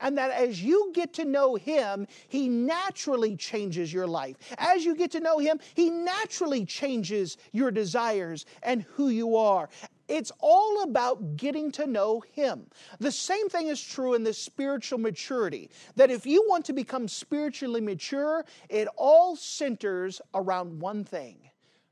and 0.00 0.16
that 0.18 0.30
as 0.30 0.62
you 0.62 0.90
get 0.94 1.12
to 1.14 1.24
know 1.24 1.54
Him, 1.54 2.06
He 2.28 2.48
naturally 2.48 3.36
changes 3.36 3.92
your 3.92 4.06
life. 4.06 4.36
As 4.58 4.84
you 4.84 4.94
get 4.94 5.10
to 5.12 5.20
know 5.20 5.38
Him, 5.38 5.58
He 5.74 5.90
naturally 5.90 6.64
changes 6.64 7.38
your 7.52 7.70
desires 7.70 8.46
and 8.62 8.82
who 8.82 9.08
you 9.08 9.36
are. 9.36 9.68
It's 10.08 10.30
all 10.40 10.82
about 10.82 11.36
getting 11.36 11.72
to 11.72 11.86
know 11.86 12.20
Him. 12.32 12.66
The 13.00 13.10
same 13.10 13.48
thing 13.48 13.66
is 13.66 13.82
true 13.82 14.14
in 14.14 14.22
the 14.22 14.32
spiritual 14.32 14.98
maturity. 14.98 15.70
That 15.96 16.10
if 16.10 16.26
you 16.26 16.44
want 16.48 16.64
to 16.66 16.72
become 16.72 17.08
spiritually 17.08 17.80
mature, 17.80 18.44
it 18.68 18.88
all 18.96 19.36
centers 19.36 20.20
around 20.34 20.80
one 20.80 21.04
thing 21.04 21.38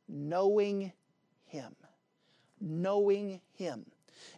knowing 0.09 0.93
Him. 1.47 1.75
Knowing 2.61 3.41
Him. 3.55 3.87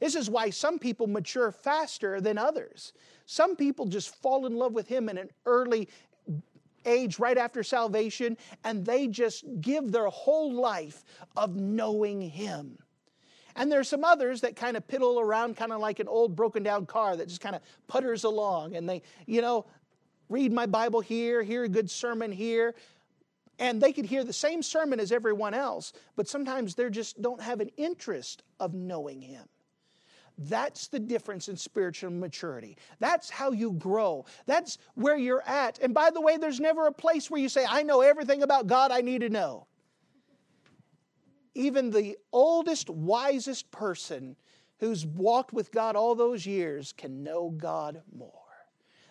This 0.01 0.15
is 0.15 0.31
why 0.31 0.51
some 0.51 0.79
people 0.79 1.07
mature 1.07 1.53
faster 1.53 2.21
than 2.21 2.39
others. 2.39 2.93
Some 3.27 3.57
people 3.57 3.87
just 3.87 4.15
fall 4.17 4.47
in 4.47 4.57
love 4.57 4.73
with 4.73 4.89
Him 4.89 5.09
in 5.09 5.19
an 5.19 5.31
early 5.45 5.89
age 6.85 7.19
right 7.19 7.37
after 7.37 7.63
salvation, 7.63 8.37
and 8.65 8.85
they 8.87 9.09
just 9.09 9.45
give 9.61 9.93
their 9.93 10.07
whole 10.07 10.53
life 10.53 11.05
of 11.37 11.57
knowing 11.57 12.21
Him. 12.21 12.79
And 13.57 13.73
there's 13.73 13.89
some 13.89 14.05
others 14.05 14.43
that 14.43 14.55
kind 14.55 14.77
of 14.77 14.87
piddle 14.87 15.21
around, 15.21 15.57
kind 15.57 15.73
of 15.73 15.81
like 15.81 15.99
an 15.99 16.09
old 16.09 16.37
broken 16.37 16.63
down 16.63 16.85
car 16.87 17.17
that 17.17 17.27
just 17.27 17.41
kind 17.41 17.57
of 17.57 17.63
putters 17.89 18.25
along. 18.25 18.77
And 18.77 18.89
they, 18.89 19.03
you 19.25 19.41
know, 19.41 19.65
read 20.29 20.53
my 20.53 20.67
Bible 20.67 21.01
here, 21.01 21.43
hear 21.43 21.65
a 21.65 21.69
good 21.69 21.91
sermon 21.91 22.31
here. 22.31 22.75
And 23.59 23.81
they 23.81 23.95
could 23.95 24.05
hear 24.05 24.23
the 24.23 24.35
same 24.35 24.63
sermon 24.63 25.01
as 25.01 25.11
everyone 25.11 25.55
else, 25.55 25.95
but 26.15 26.29
sometimes 26.29 26.75
they 26.75 26.91
just 26.91 27.23
don't 27.23 27.41
have 27.41 27.61
an 27.61 27.71
interest 27.79 28.43
of 28.61 28.75
knowing 28.75 29.23
Him. 29.23 29.45
That's 30.37 30.89
the 30.89 30.99
difference 30.99 31.49
in 31.49 31.57
spiritual 31.57 32.11
maturity. 32.11 32.77
That's 32.99 33.31
how 33.31 33.53
you 33.53 33.73
grow. 33.73 34.27
That's 34.45 34.77
where 34.95 35.17
you're 35.17 35.43
at. 35.47 35.79
And 35.79 35.95
by 35.95 36.11
the 36.11 36.21
way, 36.21 36.37
there's 36.37 36.61
never 36.61 36.87
a 36.87 36.93
place 36.93 37.31
where 37.31 37.41
you 37.41 37.49
say, 37.49 37.65
I 37.67 37.83
know 37.83 38.03
everything 38.03 38.43
about 38.43 38.67
God 38.67 38.93
I 38.93 39.01
need 39.01 39.23
to 39.23 39.31
know 39.31 39.67
even 41.57 41.91
the 41.91 42.17
oldest, 42.33 42.91
wisest 42.91 43.71
person 43.71 44.37
who's 44.79 45.07
walked 45.07 45.53
with 45.53 45.73
God 45.73 45.97
all 45.97 46.15
those 46.15 46.47
years 46.47 46.93
can 46.93 47.23
know 47.23 47.51
God 47.51 48.03
more. 48.15 48.33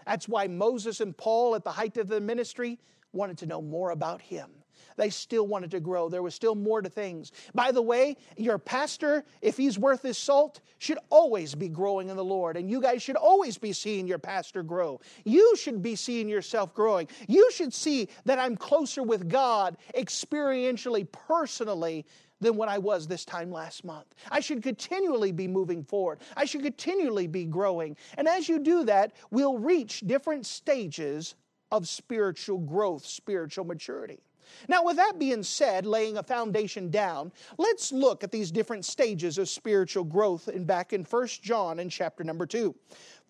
That's 0.05 0.29
why 0.29 0.47
Moses 0.47 1.01
and 1.01 1.17
Paul, 1.17 1.55
at 1.55 1.63
the 1.63 1.71
height 1.71 1.97
of 1.97 2.07
their 2.07 2.21
ministry, 2.21 2.79
wanted 3.11 3.39
to 3.39 3.47
know 3.47 3.61
more 3.61 3.89
about 3.89 4.21
Him. 4.21 4.51
They 4.97 5.09
still 5.09 5.47
wanted 5.47 5.71
to 5.71 5.79
grow. 5.79 6.09
There 6.09 6.23
was 6.23 6.35
still 6.35 6.55
more 6.55 6.81
to 6.81 6.89
things. 6.89 7.31
By 7.53 7.71
the 7.71 7.81
way, 7.81 8.17
your 8.37 8.57
pastor, 8.57 9.25
if 9.41 9.57
he's 9.57 9.77
worth 9.77 10.01
his 10.01 10.17
salt, 10.17 10.61
should 10.77 10.99
always 11.09 11.55
be 11.55 11.67
growing 11.67 12.09
in 12.09 12.15
the 12.15 12.23
Lord. 12.23 12.57
And 12.57 12.69
you 12.69 12.81
guys 12.81 13.01
should 13.01 13.15
always 13.15 13.57
be 13.57 13.73
seeing 13.73 14.07
your 14.07 14.19
pastor 14.19 14.63
grow. 14.63 15.01
You 15.23 15.55
should 15.57 15.81
be 15.81 15.95
seeing 15.95 16.29
yourself 16.29 16.73
growing. 16.73 17.07
You 17.27 17.49
should 17.51 17.73
see 17.73 18.09
that 18.25 18.39
I'm 18.39 18.55
closer 18.55 19.03
with 19.03 19.27
God 19.27 19.77
experientially, 19.95 21.07
personally, 21.11 22.05
than 22.41 22.55
what 22.55 22.69
I 22.69 22.77
was 22.77 23.07
this 23.07 23.25
time 23.25 23.51
last 23.51 23.83
month. 23.85 24.13
I 24.29 24.39
should 24.39 24.61
continually 24.63 25.31
be 25.31 25.47
moving 25.47 25.83
forward. 25.83 26.19
I 26.35 26.45
should 26.45 26.63
continually 26.63 27.27
be 27.27 27.45
growing. 27.45 27.95
And 28.17 28.27
as 28.27 28.49
you 28.49 28.59
do 28.59 28.83
that, 28.85 29.13
we'll 29.31 29.57
reach 29.57 30.01
different 30.01 30.45
stages 30.45 31.35
of 31.71 31.87
spiritual 31.87 32.59
growth, 32.59 33.05
spiritual 33.05 33.65
maturity. 33.65 34.19
Now, 34.67 34.83
with 34.83 34.97
that 34.97 35.17
being 35.17 35.43
said, 35.43 35.85
laying 35.85 36.17
a 36.17 36.23
foundation 36.23 36.89
down, 36.89 37.31
let's 37.57 37.91
look 37.91 38.23
at 38.23 38.31
these 38.31 38.51
different 38.51 38.85
stages 38.85 39.37
of 39.37 39.49
spiritual 39.49 40.03
growth 40.03 40.47
and 40.47 40.67
back 40.67 40.93
in 40.93 41.03
1 41.03 41.27
John 41.41 41.79
in 41.79 41.89
chapter 41.89 42.23
number 42.23 42.45
2. 42.45 42.73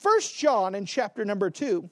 1 0.02 0.20
John 0.22 0.76
in 0.76 0.86
chapter 0.86 1.24
number 1.24 1.50
2 1.50 1.90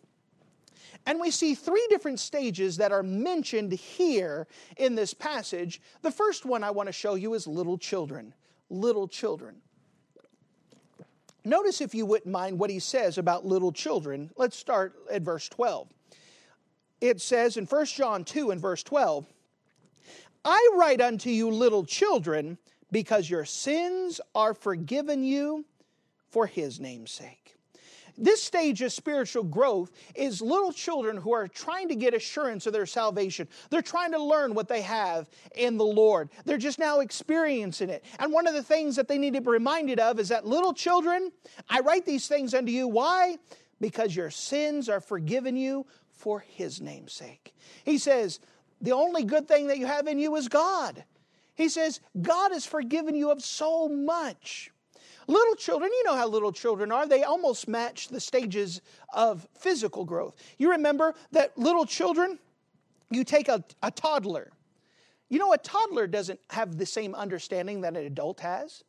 and 1.05 1.19
we 1.19 1.31
see 1.31 1.53
three 1.55 1.85
different 1.89 2.19
stages 2.19 2.77
that 2.77 2.91
are 2.91 3.03
mentioned 3.03 3.73
here 3.73 4.47
in 4.77 4.95
this 4.95 5.13
passage. 5.13 5.81
The 6.01 6.11
first 6.11 6.45
one 6.45 6.63
I 6.63 6.71
want 6.71 6.87
to 6.87 6.93
show 6.93 7.15
you 7.15 7.33
is 7.33 7.45
little 7.47 7.77
children. 7.77 8.33
Little 8.69 9.07
children. 9.07 9.55
Notice, 11.45 11.81
if 11.81 11.93
you 11.93 12.05
wouldn't 12.05 12.31
mind, 12.31 12.57
what 12.57 12.69
he 12.69 12.79
says 12.79 13.17
about 13.17 13.45
little 13.45 13.73
children. 13.73 14.31
Let's 14.37 14.55
start 14.55 14.93
at 15.11 15.23
verse 15.23 15.49
12. 15.49 15.89
It 17.01 17.19
says 17.19 17.57
in 17.57 17.65
1 17.65 17.85
John 17.87 18.23
2 18.23 18.51
and 18.51 18.61
verse 18.61 18.81
12, 18.81 19.25
I 20.45 20.69
write 20.75 21.01
unto 21.01 21.29
you, 21.29 21.49
little 21.49 21.85
children, 21.85 22.57
because 22.91 23.29
your 23.29 23.43
sins 23.43 24.21
are 24.33 24.53
forgiven 24.53 25.23
you 25.23 25.65
for 26.29 26.47
his 26.47 26.79
name's 26.79 27.11
sake. 27.11 27.57
This 28.17 28.43
stage 28.43 28.81
of 28.81 28.91
spiritual 28.91 29.43
growth 29.43 29.91
is 30.13 30.41
little 30.41 30.71
children 30.71 31.17
who 31.17 31.33
are 31.33 31.47
trying 31.47 31.87
to 31.89 31.95
get 31.95 32.13
assurance 32.13 32.67
of 32.67 32.73
their 32.73 32.85
salvation. 32.85 33.47
They're 33.69 33.81
trying 33.81 34.11
to 34.11 34.21
learn 34.21 34.53
what 34.53 34.67
they 34.67 34.81
have 34.81 35.29
in 35.55 35.77
the 35.77 35.85
Lord. 35.85 36.29
They're 36.45 36.57
just 36.57 36.79
now 36.79 36.99
experiencing 36.99 37.89
it. 37.89 38.03
And 38.19 38.31
one 38.31 38.45
of 38.47 38.53
the 38.53 38.63
things 38.63 38.95
that 38.97 39.07
they 39.07 39.17
need 39.17 39.33
to 39.33 39.41
be 39.41 39.49
reminded 39.49 39.99
of 39.99 40.19
is 40.19 40.29
that 40.29 40.45
little 40.45 40.73
children, 40.73 41.31
I 41.69 41.79
write 41.79 42.05
these 42.05 42.27
things 42.27 42.53
unto 42.53 42.71
you. 42.71 42.87
Why? 42.87 43.37
Because 43.81 44.15
your 44.15 44.29
sins 44.29 44.89
are 44.89 45.01
forgiven 45.01 45.55
you 45.55 45.85
for 46.11 46.39
his 46.39 46.79
name's 46.81 47.13
sake. 47.13 47.55
He 47.83 47.97
says, 47.97 48.39
the 48.81 48.91
only 48.91 49.23
good 49.23 49.47
thing 49.47 49.67
that 49.67 49.77
you 49.77 49.85
have 49.85 50.07
in 50.07 50.19
you 50.19 50.35
is 50.35 50.47
God. 50.49 51.03
He 51.55 51.69
says, 51.69 52.01
God 52.21 52.51
has 52.51 52.65
forgiven 52.65 53.15
you 53.15 53.31
of 53.31 53.41
so 53.41 53.87
much. 53.87 54.71
Little 55.27 55.55
children, 55.55 55.91
you 55.91 56.03
know 56.03 56.15
how 56.15 56.27
little 56.27 56.51
children 56.51 56.91
are, 56.91 57.07
they 57.07 57.23
almost 57.23 57.67
match 57.67 58.09
the 58.09 58.19
stages 58.19 58.81
of 59.13 59.47
physical 59.57 60.05
growth. 60.05 60.35
You 60.57 60.71
remember 60.71 61.15
that 61.31 61.57
little 61.57 61.85
children, 61.85 62.39
you 63.09 63.23
take 63.23 63.47
a, 63.47 63.63
a 63.81 63.91
toddler. 63.91 64.51
You 65.29 65.39
know, 65.39 65.53
a 65.53 65.57
toddler 65.57 66.07
doesn't 66.07 66.39
have 66.49 66.77
the 66.77 66.85
same 66.85 67.15
understanding 67.15 67.81
that 67.81 67.95
an 67.95 68.05
adult 68.05 68.39
has. 68.41 68.83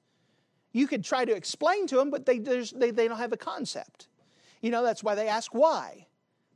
You 0.72 0.86
could 0.86 1.04
try 1.04 1.24
to 1.24 1.32
explain 1.34 1.86
to 1.86 1.96
them, 1.96 2.10
but 2.10 2.26
they, 2.26 2.38
they, 2.38 2.90
they 2.90 3.08
don't 3.08 3.18
have 3.18 3.32
a 3.32 3.36
concept. 3.36 4.08
You 4.60 4.70
know, 4.70 4.82
that's 4.82 5.04
why 5.04 5.14
they 5.14 5.28
ask 5.28 5.54
why. 5.54 6.06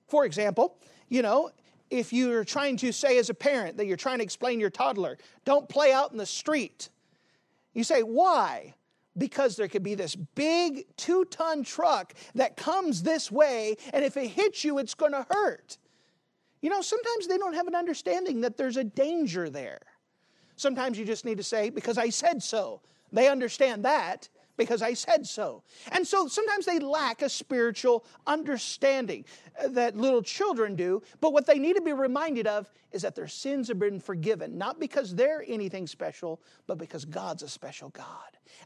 For 0.09 0.25
example, 0.25 0.79
you 1.09 1.23
know, 1.23 1.51
if 1.91 2.13
you're 2.13 2.45
trying 2.45 2.77
to 2.79 2.93
say 2.93 3.19
as 3.19 3.31
a 3.31 3.35
parent 3.35 3.77
that 3.77 3.87
you're 3.87 3.97
trying 3.97 4.19
to 4.19 4.25
explain 4.25 4.61
your 4.61 4.71
toddler, 4.71 5.19
don't 5.45 5.69
play 5.69 5.93
out 5.93 6.11
in 6.13 6.19
the 6.19 6.27
street. 6.27 6.89
You 7.73 7.85
say, 7.85 8.03
why? 8.03 8.75
Because 9.19 9.57
there 9.57 9.69
could 9.69 9.83
be 9.83 9.95
this 9.95 10.15
big 10.15 10.85
two 10.97 11.25
ton 11.27 11.63
truck 11.63 12.15
that 12.35 12.57
comes 12.57 13.03
this 13.03 13.31
way, 13.31 13.77
and 13.93 14.05
if 14.05 14.17
it 14.17 14.29
hits 14.29 14.65
you, 14.65 14.79
it's 14.79 14.95
going 14.95 15.13
to 15.13 15.27
hurt. 15.31 15.79
You 16.61 16.71
know, 16.71 16.81
sometimes 16.81 17.27
they 17.27 17.39
don't 17.39 17.55
have 17.55 17.69
an 17.69 17.75
understanding 17.75 18.41
that 18.41 18.57
there's 18.57 18.77
a 18.77 18.85
danger 18.85 19.49
there. 19.49 19.81
Sometimes 20.57 20.99
you 20.99 21.05
just 21.05 21.25
need 21.25 21.37
to 21.37 21.45
say, 21.45 21.71
because 21.71 21.99
I 21.99 22.09
said 22.11 22.43
so. 22.43 22.81
They 23.13 23.29
understand 23.29 23.85
that 23.85 24.29
because 24.59 24.83
I 24.83 24.93
said 24.93 25.27
so. 25.27 25.63
And 25.93 26.07
so 26.07 26.27
sometimes 26.27 26.67
they 26.67 26.81
lack 26.81 27.23
a 27.23 27.29
spiritual 27.29 28.05
understanding 28.27 29.25
uh, 29.63 29.69
that 29.69 29.97
little 29.97 30.21
children 30.21 30.75
do, 30.75 31.01
but 31.21 31.33
what 31.33 31.47
they 31.47 31.59
need 31.59 31.77
to 31.77 31.81
be 31.83 31.93
reminded 31.93 32.47
of 32.47 32.69
is 32.93 33.03
that 33.03 33.15
their 33.15 33.29
sins 33.29 33.69
have 33.69 33.79
been 33.79 34.01
forgiven, 34.01 34.57
not 34.57 34.81
because 34.81 35.15
they're 35.15 35.45
anything 35.47 35.87
special, 35.87 36.41
but 36.67 36.79
because 36.79 37.05
God's 37.05 37.43
a 37.43 37.49
special 37.49 37.91
God. 37.91 38.07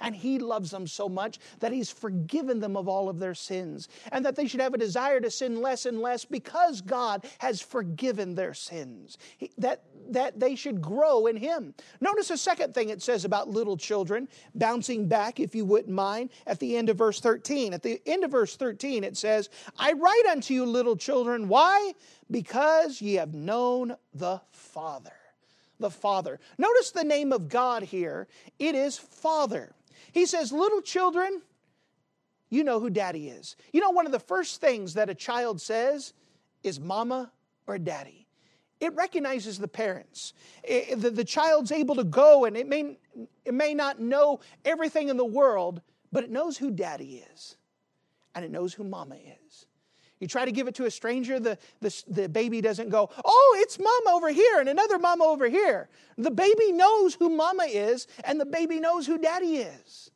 And 0.00 0.14
He 0.14 0.38
loves 0.38 0.70
them 0.70 0.86
so 0.86 1.08
much 1.08 1.38
that 1.60 1.72
He's 1.72 1.90
forgiven 1.90 2.60
them 2.60 2.76
of 2.76 2.88
all 2.88 3.08
of 3.08 3.18
their 3.18 3.34
sins. 3.34 3.88
And 4.10 4.24
that 4.24 4.36
they 4.36 4.46
should 4.46 4.60
have 4.60 4.74
a 4.74 4.78
desire 4.78 5.20
to 5.20 5.30
sin 5.30 5.60
less 5.60 5.86
and 5.86 6.00
less 6.00 6.24
because 6.24 6.80
God 6.80 7.24
has 7.38 7.60
forgiven 7.60 8.34
their 8.34 8.54
sins. 8.54 9.18
He, 9.38 9.50
that, 9.58 9.82
that 10.10 10.38
they 10.38 10.54
should 10.54 10.80
grow 10.80 11.26
in 11.26 11.36
Him. 11.36 11.74
Notice 12.00 12.30
a 12.30 12.36
second 12.36 12.74
thing 12.74 12.90
it 12.90 13.02
says 13.02 13.24
about 13.24 13.48
little 13.48 13.76
children, 13.76 14.28
bouncing 14.54 15.08
back, 15.08 15.40
if 15.40 15.54
you 15.54 15.64
wouldn't 15.64 15.94
mind, 15.94 16.30
at 16.46 16.60
the 16.60 16.76
end 16.76 16.88
of 16.88 16.96
verse 16.96 17.20
13. 17.20 17.74
At 17.74 17.82
the 17.82 18.00
end 18.06 18.24
of 18.24 18.30
verse 18.30 18.56
13, 18.56 19.04
it 19.04 19.16
says, 19.16 19.50
I 19.76 19.92
write 19.92 20.26
unto 20.30 20.54
you, 20.54 20.64
little 20.64 20.96
children. 20.96 21.48
Why? 21.48 21.92
Because 22.30 23.00
ye 23.00 23.14
have 23.14 23.34
known 23.34 23.96
the 24.14 24.40
Father. 24.50 25.12
The 25.78 25.90
Father. 25.90 26.38
Notice 26.58 26.90
the 26.90 27.04
name 27.04 27.32
of 27.32 27.48
God 27.48 27.82
here. 27.82 28.28
It 28.58 28.74
is 28.74 28.98
Father. 28.98 29.74
He 30.12 30.26
says, 30.26 30.52
Little 30.52 30.80
children, 30.80 31.42
you 32.50 32.64
know 32.64 32.80
who 32.80 32.90
daddy 32.90 33.28
is. 33.28 33.56
You 33.72 33.80
know, 33.80 33.90
one 33.90 34.06
of 34.06 34.12
the 34.12 34.20
first 34.20 34.60
things 34.60 34.94
that 34.94 35.08
a 35.08 35.14
child 35.14 35.60
says 35.60 36.12
is 36.62 36.78
mama 36.78 37.32
or 37.66 37.78
daddy. 37.78 38.26
It 38.80 38.94
recognizes 38.94 39.58
the 39.58 39.68
parents. 39.68 40.34
It, 40.64 41.00
the, 41.00 41.10
the 41.10 41.24
child's 41.24 41.70
able 41.70 41.94
to 41.94 42.04
go 42.04 42.44
and 42.44 42.56
it 42.56 42.68
may, 42.68 42.98
it 43.44 43.54
may 43.54 43.74
not 43.74 44.00
know 44.00 44.40
everything 44.64 45.08
in 45.08 45.16
the 45.16 45.24
world, 45.24 45.80
but 46.10 46.24
it 46.24 46.30
knows 46.30 46.58
who 46.58 46.70
daddy 46.70 47.24
is 47.32 47.56
and 48.34 48.44
it 48.44 48.50
knows 48.50 48.74
who 48.74 48.84
mama 48.84 49.16
is. 49.16 49.66
You 50.22 50.28
try 50.28 50.44
to 50.44 50.52
give 50.52 50.68
it 50.68 50.76
to 50.76 50.84
a 50.84 50.90
stranger, 50.90 51.40
the, 51.40 51.58
the, 51.80 52.02
the 52.06 52.28
baby 52.28 52.60
doesn't 52.60 52.90
go, 52.90 53.10
Oh, 53.24 53.56
it's 53.58 53.76
mama 53.76 54.16
over 54.16 54.30
here 54.30 54.60
and 54.60 54.68
another 54.68 54.96
mama 54.96 55.24
over 55.24 55.48
here. 55.48 55.88
The 56.16 56.30
baby 56.30 56.70
knows 56.70 57.14
who 57.14 57.28
mama 57.28 57.64
is 57.64 58.06
and 58.22 58.40
the 58.40 58.46
baby 58.46 58.78
knows 58.78 59.04
who 59.04 59.18
daddy 59.18 59.56
is. 59.56 60.12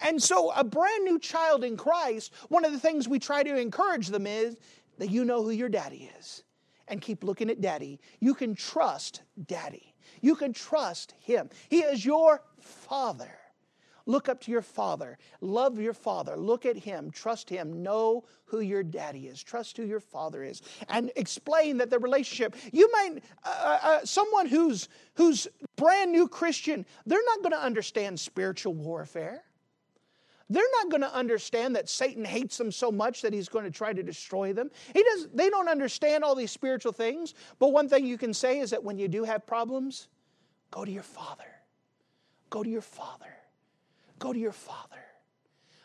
And 0.00 0.22
so, 0.22 0.52
a 0.52 0.64
brand 0.64 1.04
new 1.04 1.18
child 1.18 1.64
in 1.64 1.76
Christ, 1.76 2.32
one 2.48 2.64
of 2.64 2.72
the 2.72 2.78
things 2.78 3.08
we 3.08 3.18
try 3.18 3.42
to 3.42 3.58
encourage 3.58 4.06
them 4.08 4.26
is 4.26 4.56
that 4.96 5.10
you 5.10 5.22
know 5.22 5.42
who 5.42 5.50
your 5.50 5.68
daddy 5.68 6.10
is 6.18 6.42
and 6.88 7.02
keep 7.02 7.22
looking 7.22 7.50
at 7.50 7.60
daddy. 7.60 8.00
You 8.20 8.32
can 8.32 8.54
trust 8.54 9.20
daddy, 9.46 9.94
you 10.22 10.34
can 10.34 10.54
trust 10.54 11.12
him. 11.18 11.50
He 11.68 11.80
is 11.80 12.06
your 12.06 12.42
father. 12.58 13.32
Look 14.06 14.28
up 14.28 14.40
to 14.42 14.52
your 14.52 14.62
father. 14.62 15.18
Love 15.40 15.80
your 15.80 15.92
father. 15.92 16.36
Look 16.36 16.64
at 16.64 16.76
him. 16.76 17.10
Trust 17.10 17.50
him. 17.50 17.82
Know 17.82 18.24
who 18.44 18.60
your 18.60 18.84
daddy 18.84 19.26
is. 19.26 19.42
Trust 19.42 19.76
who 19.76 19.84
your 19.84 20.00
father 20.00 20.44
is. 20.44 20.62
And 20.88 21.10
explain 21.16 21.78
that 21.78 21.90
the 21.90 21.98
relationship, 21.98 22.54
you 22.72 22.90
might, 22.92 23.22
uh, 23.44 23.48
uh, 23.48 23.78
uh 23.82 24.04
someone 24.04 24.46
who's, 24.46 24.88
who's 25.14 25.48
brand 25.74 26.12
new 26.12 26.28
Christian, 26.28 26.86
they're 27.04 27.24
not 27.26 27.42
going 27.42 27.52
to 27.52 27.62
understand 27.62 28.18
spiritual 28.20 28.74
warfare. 28.74 29.42
They're 30.48 30.62
not 30.80 30.90
going 30.90 31.00
to 31.00 31.12
understand 31.12 31.74
that 31.74 31.88
Satan 31.88 32.24
hates 32.24 32.56
them 32.56 32.70
so 32.70 32.92
much 32.92 33.22
that 33.22 33.32
he's 33.32 33.48
going 33.48 33.64
to 33.64 33.70
try 33.72 33.92
to 33.92 34.02
destroy 34.04 34.52
them. 34.52 34.70
He 34.94 35.02
does, 35.02 35.26
they 35.34 35.50
don't 35.50 35.68
understand 35.68 36.22
all 36.22 36.36
these 36.36 36.52
spiritual 36.52 36.92
things. 36.92 37.34
But 37.58 37.72
one 37.72 37.88
thing 37.88 38.06
you 38.06 38.16
can 38.16 38.32
say 38.32 38.60
is 38.60 38.70
that 38.70 38.84
when 38.84 38.96
you 38.96 39.08
do 39.08 39.24
have 39.24 39.44
problems, 39.44 40.06
go 40.70 40.84
to 40.84 40.90
your 40.90 41.02
father. 41.02 41.44
Go 42.50 42.62
to 42.62 42.70
your 42.70 42.80
father. 42.80 43.26
Go 44.18 44.32
to 44.32 44.38
your 44.38 44.52
father. 44.52 44.96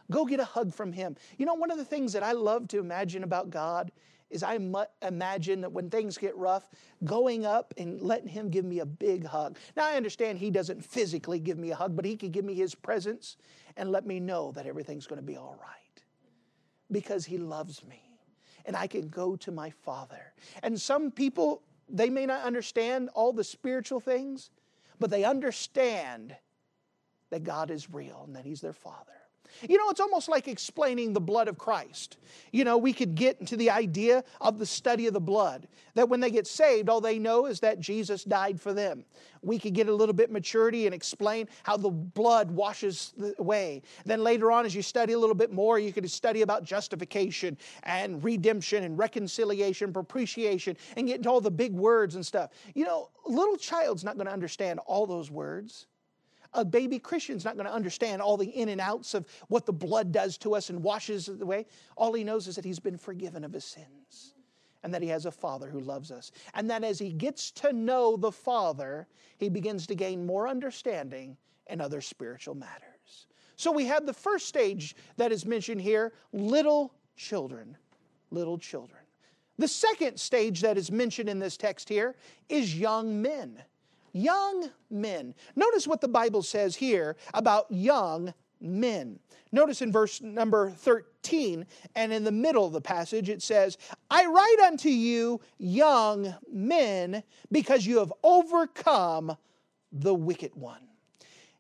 Go 0.10 0.26
get 0.26 0.40
a 0.40 0.46
hug 0.46 0.74
from 0.74 0.92
him. 0.92 1.16
You 1.38 1.46
know, 1.46 1.54
one 1.54 1.72
of 1.72 1.78
the 1.78 1.86
things 1.86 2.14
that 2.14 2.24
I 2.24 2.34
love 2.34 2.68
to 2.70 2.80
imagine 2.80 3.24
about 3.24 3.50
God 3.50 3.92
is 4.30 4.44
I 4.44 4.58
imagine 5.02 5.62
that 5.62 5.72
when 5.72 5.90
things 5.90 6.18
get 6.18 6.36
rough, 6.38 6.68
going 7.04 7.46
up 7.46 7.74
and 7.78 8.02
letting 8.02 8.30
him 8.30 8.50
give 8.50 8.66
me 8.66 8.80
a 8.80 8.86
big 8.86 9.26
hug. 9.26 9.58
Now, 9.76 9.88
I 9.88 9.96
understand 9.96 10.38
he 10.38 10.50
doesn't 10.50 10.84
physically 10.84 11.40
give 11.40 11.58
me 11.58 11.72
a 11.72 11.76
hug, 11.76 11.96
but 11.96 12.06
he 12.06 12.16
could 12.16 12.32
give 12.32 12.46
me 12.46 12.54
his 12.54 12.74
presence 12.74 13.38
and 13.76 13.92
let 13.92 14.06
me 14.06 14.20
know 14.20 14.52
that 14.54 14.66
everything's 14.66 15.08
going 15.08 15.20
to 15.20 15.26
be 15.26 15.36
all 15.36 15.58
right 15.62 16.04
because 16.92 17.26
he 17.26 17.38
loves 17.38 17.86
me. 17.86 18.02
And 18.66 18.76
I 18.76 18.88
can 18.88 19.10
go 19.10 19.36
to 19.38 19.52
my 19.52 19.70
Father. 19.70 20.34
And 20.62 20.80
some 20.80 21.12
people, 21.12 21.64
they 21.90 22.10
may 22.10 22.26
not 22.26 22.44
understand 22.44 23.10
all 23.14 23.34
the 23.34 23.44
spiritual 23.44 24.00
things, 24.00 24.52
but 25.00 25.10
they 25.10 25.24
understand 25.24 26.36
that 27.32 27.44
God 27.44 27.72
is 27.72 27.92
real 27.92 28.24
and 28.28 28.36
that 28.36 28.46
He's 28.46 28.62
their 28.62 28.74
Father. 28.74 29.12
You 29.68 29.78
know, 29.78 29.90
it's 29.90 30.00
almost 30.00 30.30
like 30.30 30.48
explaining 30.48 31.14
the 31.14 31.22
blood 31.22 31.48
of 31.48 31.58
Christ. 31.58 32.18
You 32.52 32.64
know, 32.64 32.78
we 32.78 32.94
could 32.94 33.16
get 33.16 33.40
into 33.40 33.58
the 33.58 33.70
idea 33.70 34.24
of 34.40 34.58
the 34.58 34.66
study 34.66 35.08
of 35.08 35.14
the 35.14 35.20
blood, 35.20 35.68
that 35.94 36.08
when 36.08 36.20
they 36.20 36.32
get 36.32 36.48
saved, 36.48 36.90
all 36.90 37.02
they 37.02 37.20
know 37.20 37.46
is 37.46 37.60
that 37.60 37.80
Jesus 37.80 38.24
died 38.24 38.60
for 38.60 38.74
them. 38.74 39.04
We 39.42 39.60
could 39.60 39.74
get 39.74 39.90
a 39.90 39.94
little 39.94 40.14
bit 40.14 40.32
maturity 40.32 40.86
and 40.86 40.96
explain 40.96 41.48
how 41.64 41.78
the 41.78 41.90
blood 41.90 42.50
washes 42.50 43.14
away. 43.40 43.82
Then 44.06 44.24
later 44.24 44.52
on, 44.52 44.66
as 44.66 44.74
you 44.74 44.82
study 44.82 45.14
a 45.14 45.20
little 45.20 45.36
bit 45.36 45.52
more, 45.52 45.80
you 45.80 45.92
could 45.92 46.10
study 46.10 46.44
about 46.44 46.64
justification 46.64 47.58
and 47.84 48.24
redemption 48.24 48.84
and 48.84 48.98
reconciliation, 48.98 49.92
propitiation, 49.92 50.78
and 50.96 51.08
get 51.08 51.18
into 51.18 51.30
all 51.30 51.42
the 51.42 51.52
big 51.52 51.74
words 51.74 52.16
and 52.16 52.26
stuff. 52.26 52.52
You 52.74 52.86
know, 52.86 53.10
little 53.26 53.58
child's 53.58 54.04
not 54.04 54.16
going 54.16 54.28
to 54.28 54.34
understand 54.34 54.80
all 54.86 55.06
those 55.06 55.30
words. 55.30 55.88
A 56.54 56.66
baby 56.66 57.00
Christian's 57.00 57.46
not 57.46 57.56
going 57.56 57.66
to 57.66 57.74
understand 57.74 58.22
all 58.22 58.38
the 58.38 58.50
in 58.50 58.70
and 58.70 58.82
outs 58.82 59.14
of 59.14 59.26
what 59.48 59.66
the 59.66 59.74
blood 59.74 60.12
does 60.12 60.38
to 60.40 60.56
us 60.56 60.70
and 60.70 60.84
washes 60.84 61.30
away. 61.30 61.66
All 61.96 62.14
he 62.14 62.24
knows 62.24 62.48
is 62.48 62.56
that 62.56 62.66
he's 62.66 62.80
been 62.80 62.98
forgiven 62.98 63.44
of 63.44 63.54
his 63.54 63.64
sins 63.64 64.34
and 64.84 64.94
that 64.94 65.02
he 65.02 65.08
has 65.10 65.26
a 65.26 65.32
father 65.32 65.70
who 65.70 65.80
loves 65.80 66.12
us. 66.12 66.32
And 66.54 66.70
that 66.70 66.84
as 66.84 67.00
he 67.00 67.12
gets 67.12 67.52
to 67.52 67.74
know 67.74 68.18
the 68.18 68.32
Father, 68.32 69.08
he 69.38 69.50
begins 69.50 69.86
to 69.88 69.96
gain 69.96 70.26
more 70.26 70.48
understanding 70.48 71.38
in 71.68 71.82
other 71.82 72.02
spiritual 72.02 72.56
matters. 72.56 73.28
So 73.56 73.72
we 73.72 73.86
have 73.86 74.06
the 74.06 74.14
first 74.14 74.48
stage 74.48 74.96
that 75.18 75.32
is 75.32 75.46
mentioned 75.46 75.82
here 75.82 76.14
little 76.34 76.94
children. 77.16 77.78
Little 78.32 78.58
children. 78.58 79.02
The 79.58 79.68
second 79.68 80.20
stage 80.20 80.62
that 80.62 80.78
is 80.78 80.92
mentioned 80.92 81.30
in 81.30 81.38
this 81.38 81.58
text 81.58 81.88
here 81.88 82.16
is 82.50 82.76
young 82.76 83.22
men 83.22 83.62
young 84.14 84.70
men. 84.90 85.34
Notice 85.56 85.88
what 85.88 86.02
the 86.02 86.08
Bible 86.08 86.44
says 86.44 86.76
here 86.76 87.16
about 87.34 87.66
young 87.70 88.34
men. 88.60 89.20
Notice 89.52 89.82
in 89.82 89.92
verse 89.92 90.22
number 90.22 90.70
13 90.72 91.66
and 91.96 92.14
in 92.14 92.24
the 92.24 92.32
middle 92.32 92.66
of 92.66 92.74
the 92.74 92.82
passage 92.82 93.30
it 93.30 93.42
says, 93.42 93.78
I 94.10 94.26
write 94.26 94.68
unto 94.68 94.90
you, 94.90 95.42
young 95.58 96.34
men, 96.52 97.24
because 97.52 97.86
you 97.86 98.00
have 98.00 98.14
overcome 98.24 99.36
the 99.92 100.14
wicked 100.14 100.56
one. 100.56 100.82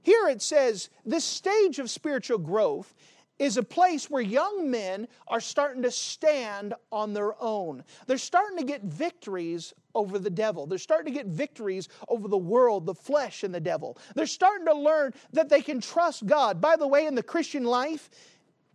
Here 0.03 0.27
it 0.29 0.41
says, 0.41 0.89
this 1.05 1.25
stage 1.25 1.79
of 1.79 1.89
spiritual 1.89 2.39
growth 2.39 2.93
is 3.39 3.57
a 3.57 3.63
place 3.63 4.09
where 4.09 4.21
young 4.21 4.69
men 4.69 5.07
are 5.27 5.39
starting 5.39 5.81
to 5.81 5.91
stand 5.91 6.73
on 6.91 7.13
their 7.13 7.33
own. 7.41 7.83
They're 8.05 8.17
starting 8.17 8.57
to 8.57 8.63
get 8.63 8.83
victories 8.83 9.73
over 9.95 10.19
the 10.19 10.29
devil. 10.29 10.67
They're 10.67 10.77
starting 10.77 11.11
to 11.11 11.17
get 11.17 11.27
victories 11.27 11.89
over 12.07 12.27
the 12.27 12.37
world, 12.37 12.85
the 12.85 12.93
flesh, 12.93 13.43
and 13.43 13.53
the 13.53 13.59
devil. 13.59 13.97
They're 14.15 14.27
starting 14.27 14.67
to 14.67 14.73
learn 14.73 15.13
that 15.33 15.49
they 15.49 15.61
can 15.61 15.81
trust 15.81 16.25
God. 16.25 16.61
By 16.61 16.75
the 16.75 16.87
way, 16.87 17.07
in 17.07 17.15
the 17.15 17.23
Christian 17.23 17.63
life, 17.63 18.09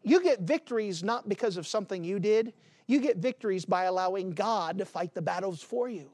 you 0.03 0.23
get 0.23 0.41
victories 0.41 1.03
not 1.03 1.29
because 1.29 1.57
of 1.57 1.67
something 1.67 2.05
you 2.05 2.19
did, 2.19 2.53
you 2.87 3.01
get 3.01 3.17
victories 3.19 3.65
by 3.65 3.85
allowing 3.85 4.31
God 4.31 4.79
to 4.79 4.85
fight 4.85 5.15
the 5.15 5.23
battles 5.23 5.63
for 5.63 5.89
you. 5.89 6.11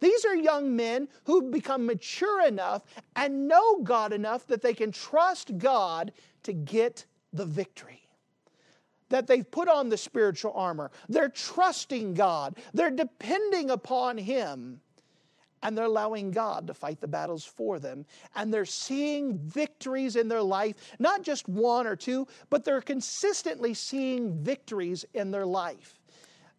These 0.00 0.24
are 0.24 0.34
young 0.34 0.74
men 0.74 1.08
who've 1.24 1.50
become 1.50 1.86
mature 1.86 2.44
enough 2.44 2.82
and 3.14 3.46
know 3.46 3.78
God 3.82 4.12
enough 4.12 4.46
that 4.48 4.60
they 4.60 4.74
can 4.74 4.90
trust 4.90 5.56
God 5.58 6.12
to 6.42 6.52
get 6.52 7.06
the 7.32 7.46
victory. 7.46 8.00
That 9.08 9.26
they've 9.26 9.48
put 9.48 9.68
on 9.68 9.88
the 9.88 9.96
spiritual 9.96 10.52
armor. 10.54 10.90
They're 11.08 11.28
trusting 11.28 12.14
God. 12.14 12.56
They're 12.72 12.90
depending 12.90 13.70
upon 13.70 14.16
Him. 14.18 14.80
And 15.62 15.78
they're 15.78 15.84
allowing 15.84 16.32
God 16.32 16.66
to 16.66 16.74
fight 16.74 17.00
the 17.00 17.06
battles 17.06 17.44
for 17.44 17.78
them. 17.78 18.04
And 18.34 18.52
they're 18.52 18.64
seeing 18.64 19.38
victories 19.38 20.16
in 20.16 20.26
their 20.26 20.42
life, 20.42 20.74
not 20.98 21.22
just 21.22 21.48
one 21.48 21.86
or 21.86 21.94
two, 21.94 22.26
but 22.50 22.64
they're 22.64 22.80
consistently 22.80 23.74
seeing 23.74 24.32
victories 24.42 25.04
in 25.14 25.30
their 25.30 25.46
life 25.46 26.00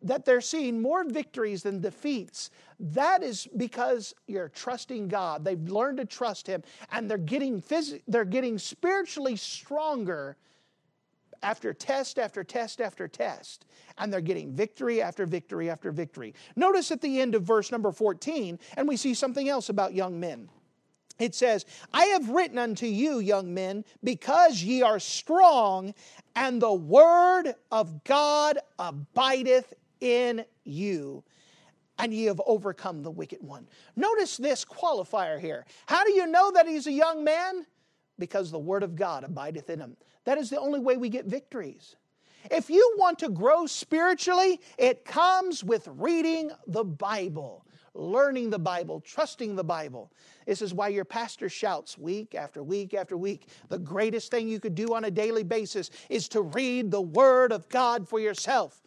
that 0.03 0.25
they're 0.25 0.41
seeing 0.41 0.81
more 0.81 1.03
victories 1.03 1.63
than 1.63 1.79
defeats, 1.79 2.51
that 2.79 3.23
is 3.23 3.47
because 3.55 4.13
you're 4.27 4.49
trusting 4.49 5.07
God. 5.07 5.43
They've 5.43 5.69
learned 5.69 5.97
to 5.97 6.05
trust 6.05 6.45
Him, 6.45 6.61
and 6.91 7.09
they're 7.09 7.17
getting 7.17 7.61
phys- 7.61 8.01
they're 8.07 8.25
getting 8.25 8.59
spiritually 8.59 9.35
stronger 9.35 10.35
after 11.43 11.73
test 11.73 12.17
after 12.17 12.43
test 12.43 12.81
after 12.81 13.07
test, 13.07 13.65
and 13.97 14.11
they're 14.11 14.21
getting 14.21 14.53
victory 14.53 15.01
after 15.01 15.25
victory 15.25 15.69
after 15.69 15.91
victory. 15.91 16.33
Notice 16.55 16.91
at 16.91 17.01
the 17.01 17.21
end 17.21 17.35
of 17.35 17.43
verse 17.43 17.71
number 17.71 17.91
14, 17.91 18.57
and 18.77 18.87
we 18.87 18.97
see 18.97 19.13
something 19.13 19.49
else 19.49 19.69
about 19.69 19.93
young 19.93 20.19
men. 20.19 20.49
It 21.19 21.35
says, 21.35 21.65
I 21.93 22.05
have 22.05 22.29
written 22.29 22.57
unto 22.57 22.87
you, 22.87 23.19
young 23.19 23.53
men, 23.53 23.85
because 24.03 24.63
ye 24.63 24.81
are 24.81 24.99
strong, 24.99 25.93
and 26.35 26.59
the 26.59 26.73
word 26.73 27.53
of 27.71 28.03
God 28.03 28.57
abideth 28.79 29.73
in 30.01 30.43
you, 30.63 31.23
and 31.99 32.11
ye 32.13 32.25
have 32.25 32.41
overcome 32.47 33.03
the 33.03 33.11
wicked 33.11 33.43
one. 33.43 33.67
Notice 33.95 34.37
this 34.37 34.65
qualifier 34.65 35.39
here. 35.39 35.65
How 35.85 36.03
do 36.03 36.13
you 36.13 36.25
know 36.25 36.51
that 36.51 36.67
he's 36.67 36.87
a 36.87 36.91
young 36.91 37.23
man? 37.23 37.67
Because 38.17 38.49
the 38.49 38.59
word 38.59 38.81
of 38.81 38.95
God 38.95 39.23
abideth 39.23 39.69
in 39.69 39.79
him. 39.79 39.95
That 40.25 40.37
is 40.37 40.49
the 40.49 40.59
only 40.59 40.79
way 40.79 40.97
we 40.97 41.09
get 41.09 41.25
victories. 41.25 41.95
If 42.51 42.69
you 42.69 42.95
want 42.97 43.19
to 43.19 43.29
grow 43.29 43.65
spiritually, 43.65 44.59
it 44.77 45.05
comes 45.05 45.63
with 45.63 45.87
reading 45.87 46.51
the 46.67 46.83
Bible, 46.83 47.65
learning 47.93 48.49
the 48.49 48.59
Bible, 48.59 48.99
trusting 48.99 49.55
the 49.55 49.63
Bible. 49.63 50.11
This 50.45 50.61
is 50.61 50.73
why 50.73 50.89
your 50.89 51.05
pastor 51.05 51.47
shouts 51.47 51.97
week 51.97 52.35
after 52.35 52.61
week 52.61 52.93
after 52.93 53.15
week. 53.15 53.47
The 53.69 53.79
greatest 53.79 54.29
thing 54.29 54.47
you 54.47 54.59
could 54.59 54.75
do 54.75 54.93
on 54.93 55.05
a 55.05 55.11
daily 55.11 55.43
basis 55.43 55.89
is 56.09 56.27
to 56.29 56.41
read 56.41 56.91
the 56.91 57.01
Word 57.01 57.53
of 57.53 57.69
God 57.69 58.07
for 58.07 58.19
yourself. 58.19 58.81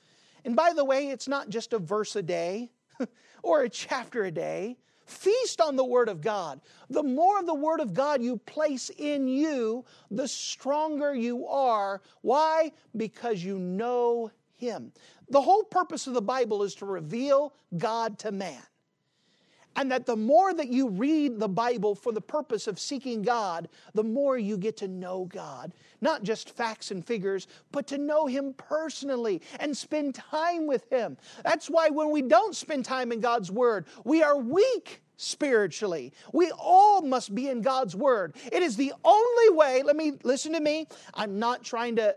And 0.44 0.54
by 0.54 0.72
the 0.74 0.84
way, 0.84 1.08
it's 1.08 1.28
not 1.28 1.48
just 1.48 1.72
a 1.72 1.78
verse 1.78 2.14
a 2.16 2.22
day. 2.22 2.70
or 3.42 3.62
a 3.62 3.68
chapter 3.68 4.24
a 4.24 4.30
day. 4.30 4.76
Feast 5.06 5.60
on 5.60 5.76
the 5.76 5.84
Word 5.84 6.08
of 6.08 6.20
God. 6.20 6.60
The 6.90 7.02
more 7.02 7.38
of 7.38 7.46
the 7.46 7.54
Word 7.54 7.80
of 7.80 7.94
God 7.94 8.22
you 8.22 8.36
place 8.38 8.90
in 8.98 9.28
you, 9.28 9.84
the 10.10 10.26
stronger 10.26 11.14
you 11.14 11.46
are. 11.46 12.02
Why? 12.22 12.72
Because 12.96 13.42
you 13.42 13.58
know 13.58 14.32
Him. 14.56 14.92
The 15.30 15.40
whole 15.40 15.64
purpose 15.64 16.06
of 16.06 16.14
the 16.14 16.22
Bible 16.22 16.62
is 16.64 16.74
to 16.76 16.86
reveal 16.86 17.54
God 17.78 18.18
to 18.20 18.32
man. 18.32 18.62
And 19.76 19.90
that 19.92 20.06
the 20.06 20.16
more 20.16 20.52
that 20.54 20.68
you 20.68 20.88
read 20.88 21.38
the 21.38 21.48
Bible 21.48 21.94
for 21.94 22.12
the 22.12 22.20
purpose 22.20 22.66
of 22.66 22.80
seeking 22.80 23.22
God, 23.22 23.68
the 23.94 24.02
more 24.02 24.38
you 24.38 24.56
get 24.56 24.76
to 24.78 24.88
know 24.88 25.26
God. 25.26 25.72
Not 26.00 26.22
just 26.22 26.50
facts 26.50 26.90
and 26.90 27.04
figures, 27.04 27.46
but 27.72 27.86
to 27.88 27.98
know 27.98 28.26
Him 28.26 28.54
personally 28.54 29.42
and 29.60 29.76
spend 29.76 30.14
time 30.14 30.66
with 30.66 30.90
Him. 30.90 31.16
That's 31.44 31.68
why 31.68 31.90
when 31.90 32.10
we 32.10 32.22
don't 32.22 32.56
spend 32.56 32.84
time 32.84 33.12
in 33.12 33.20
God's 33.20 33.50
Word, 33.50 33.86
we 34.04 34.22
are 34.22 34.38
weak 34.38 35.02
spiritually. 35.16 36.12
We 36.32 36.50
all 36.58 37.02
must 37.02 37.34
be 37.34 37.48
in 37.48 37.62
God's 37.62 37.94
Word. 37.94 38.36
It 38.52 38.62
is 38.62 38.76
the 38.76 38.92
only 39.04 39.56
way, 39.56 39.82
let 39.82 39.96
me 39.96 40.12
listen 40.22 40.52
to 40.52 40.60
me. 40.60 40.86
I'm 41.14 41.38
not 41.38 41.62
trying 41.62 41.96
to. 41.96 42.16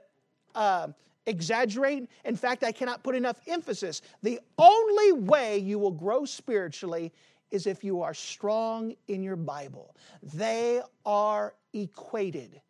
Uh, 0.56 0.88
exaggerate. 1.30 2.10
In 2.26 2.36
fact, 2.36 2.64
I 2.64 2.72
cannot 2.72 3.04
put 3.04 3.16
enough 3.16 3.40
emphasis. 3.48 4.02
The 4.24 4.40
only 4.58 5.14
way 5.14 5.60
you 5.60 5.80
will 5.80 5.92
grow 5.92 6.26
spiritually 6.26 7.14
is 7.52 7.68
if 7.68 7.84
you 7.84 8.02
are 8.02 8.14
strong 8.14 8.96
in 9.08 9.24
your 9.24 9.36
Bible. 9.36 9.96
They 10.22 10.82
are 11.06 11.56
equated. 11.74 12.62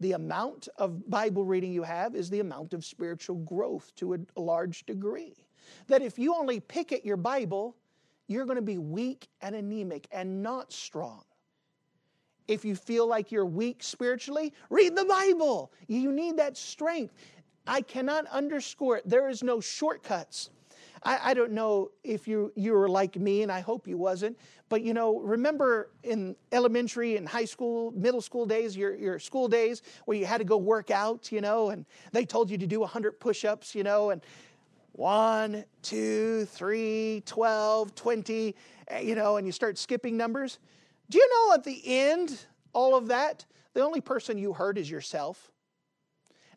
The 0.00 0.12
amount 0.12 0.68
of 0.76 1.08
Bible 1.08 1.44
reading 1.44 1.72
you 1.72 1.82
have 1.82 2.14
is 2.14 2.28
the 2.28 2.40
amount 2.40 2.74
of 2.74 2.84
spiritual 2.84 3.36
growth 3.36 3.92
to 3.96 4.14
a, 4.14 4.40
large 4.40 4.84
degree. 4.84 5.34
That 5.86 6.02
if 6.02 6.18
you 6.18 6.34
only 6.34 6.60
pick 6.60 6.92
at 6.92 7.04
your 7.04 7.16
Bible, 7.16 7.76
you're 8.28 8.44
going 8.44 8.56
to 8.56 8.62
be 8.62 8.78
weak 8.78 9.28
and 9.40 9.54
anemic 9.54 10.06
and 10.12 10.42
not 10.42 10.72
strong. 10.72 11.22
If 12.46 12.64
you 12.64 12.76
feel 12.76 13.08
like 13.08 13.32
you're 13.32 13.46
weak 13.46 13.82
spiritually, 13.82 14.52
read 14.70 14.94
the 14.94 15.04
Bible. 15.04 15.72
You 15.88 16.12
need 16.12 16.36
that 16.36 16.56
strength. 16.56 17.14
I 17.66 17.80
cannot 17.80 18.26
underscore 18.26 18.98
it. 18.98 19.08
There 19.08 19.28
is 19.28 19.42
no 19.42 19.60
shortcuts. 19.60 20.50
I, 21.06 21.30
I 21.30 21.34
don't 21.34 21.52
know 21.52 21.92
if 22.02 22.26
you, 22.26 22.52
you 22.56 22.72
were 22.72 22.88
like 22.88 23.14
me, 23.14 23.42
and 23.42 23.52
I 23.52 23.60
hope 23.60 23.86
you 23.86 23.96
wasn't, 23.96 24.36
but 24.68 24.82
you 24.82 24.92
know, 24.92 25.20
remember 25.20 25.90
in 26.02 26.34
elementary 26.50 27.16
and 27.16 27.28
high 27.28 27.44
school, 27.44 27.92
middle 27.92 28.20
school 28.20 28.44
days, 28.44 28.76
your, 28.76 28.96
your 28.96 29.20
school 29.20 29.46
days, 29.46 29.82
where 30.04 30.16
you 30.16 30.26
had 30.26 30.38
to 30.38 30.44
go 30.44 30.56
work 30.56 30.90
out, 30.90 31.30
you 31.30 31.40
know, 31.40 31.70
and 31.70 31.86
they 32.10 32.24
told 32.24 32.50
you 32.50 32.58
to 32.58 32.66
do 32.66 32.80
100 32.80 33.20
push 33.20 33.44
ups, 33.44 33.72
you 33.72 33.84
know, 33.84 34.10
and 34.10 34.20
one, 34.92 35.64
two, 35.80 36.44
three, 36.46 37.22
12, 37.24 37.94
20, 37.94 38.56
eh, 38.88 39.00
you 39.00 39.14
know, 39.14 39.36
and 39.36 39.46
you 39.46 39.52
start 39.52 39.78
skipping 39.78 40.16
numbers. 40.16 40.58
Do 41.08 41.18
you 41.18 41.30
know 41.30 41.54
at 41.54 41.62
the 41.62 41.80
end, 41.84 42.36
all 42.72 42.96
of 42.96 43.06
that, 43.08 43.44
the 43.74 43.82
only 43.82 44.00
person 44.00 44.38
you 44.38 44.52
hurt 44.52 44.76
is 44.76 44.90
yourself? 44.90 45.52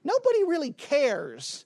Nobody 0.03 0.43
really 0.45 0.71
cares 0.71 1.65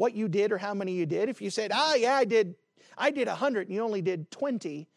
what 0.00 0.14
you 0.14 0.28
did 0.28 0.50
or 0.50 0.56
how 0.56 0.72
many 0.72 0.92
you 0.92 1.04
did. 1.04 1.28
If 1.28 1.42
you 1.42 1.50
said, 1.50 1.72
"Ah, 1.74 1.94
yeah, 1.94 2.14
I 2.14 2.24
did 2.24 2.54
I 2.96 3.10
did 3.10 3.28
100 3.28 3.68
and 3.68 3.74
you 3.74 3.82
only 3.82 4.00
did 4.00 4.30
20," 4.30 4.88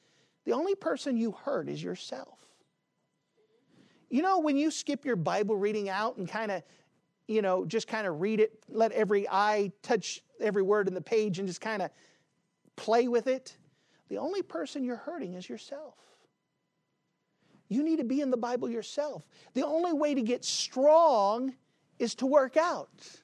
the 0.46 0.54
only 0.54 0.76
person 0.76 1.18
you 1.18 1.34
hurt 1.34 1.68
is 1.68 1.84
yourself. 1.84 2.40
You 4.10 4.22
know, 4.22 4.40
when 4.40 4.56
you 4.56 4.72
skip 4.72 5.04
your 5.04 5.18
Bible 5.18 5.58
reading 5.58 5.90
out 5.90 6.16
and 6.16 6.26
kind 6.26 6.52
of, 6.52 6.64
you 7.28 7.42
know, 7.42 7.66
just 7.66 7.86
kind 7.86 8.08
of 8.08 8.22
read 8.22 8.40
it, 8.40 8.64
let 8.70 8.94
every 8.94 9.28
eye 9.28 9.74
touch 9.82 10.24
every 10.40 10.64
word 10.64 10.88
in 10.88 10.94
the 10.94 11.02
page 11.02 11.38
and 11.38 11.50
just 11.50 11.60
kind 11.60 11.82
of 11.82 11.92
play 12.78 13.10
with 13.10 13.28
it, 13.28 13.58
the 14.08 14.20
only 14.20 14.42
person 14.42 14.86
you're 14.86 14.96
hurting 14.96 15.34
is 15.34 15.50
yourself. 15.50 15.96
You 17.68 17.84
need 17.84 17.98
to 17.98 18.06
be 18.06 18.22
in 18.22 18.32
the 18.32 18.38
Bible 18.38 18.70
yourself. 18.70 19.28
The 19.54 19.66
only 19.66 19.92
way 19.92 20.14
to 20.14 20.22
get 20.22 20.46
strong 20.46 21.56
is 22.00 22.16
to 22.16 22.26
work 22.26 22.56
out. 22.56 23.23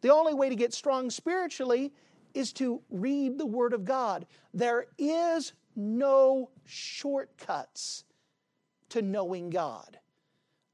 The 0.00 0.12
only 0.12 0.34
way 0.34 0.48
to 0.48 0.56
get 0.56 0.72
strong 0.72 1.10
spiritually 1.10 1.92
is 2.34 2.52
to 2.54 2.80
read 2.90 3.38
the 3.38 3.46
Word 3.46 3.72
of 3.72 3.84
God. 3.84 4.26
There 4.54 4.86
is 4.98 5.52
no 5.76 6.50
shortcuts 6.64 8.04
to 8.90 9.02
knowing 9.02 9.50
God. 9.50 9.98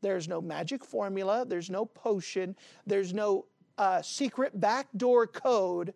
There's 0.03 0.29
no 0.29 0.41
magic 0.41 0.85
formula, 0.85 1.45
there's 1.47 1.71
no 1.71 1.85
potion, 1.85 2.55
there's 2.87 3.15
no 3.15 3.47
uh, 3.79 4.03
secret 4.03 4.61
backdoor 4.61 5.27
code. 5.27 5.95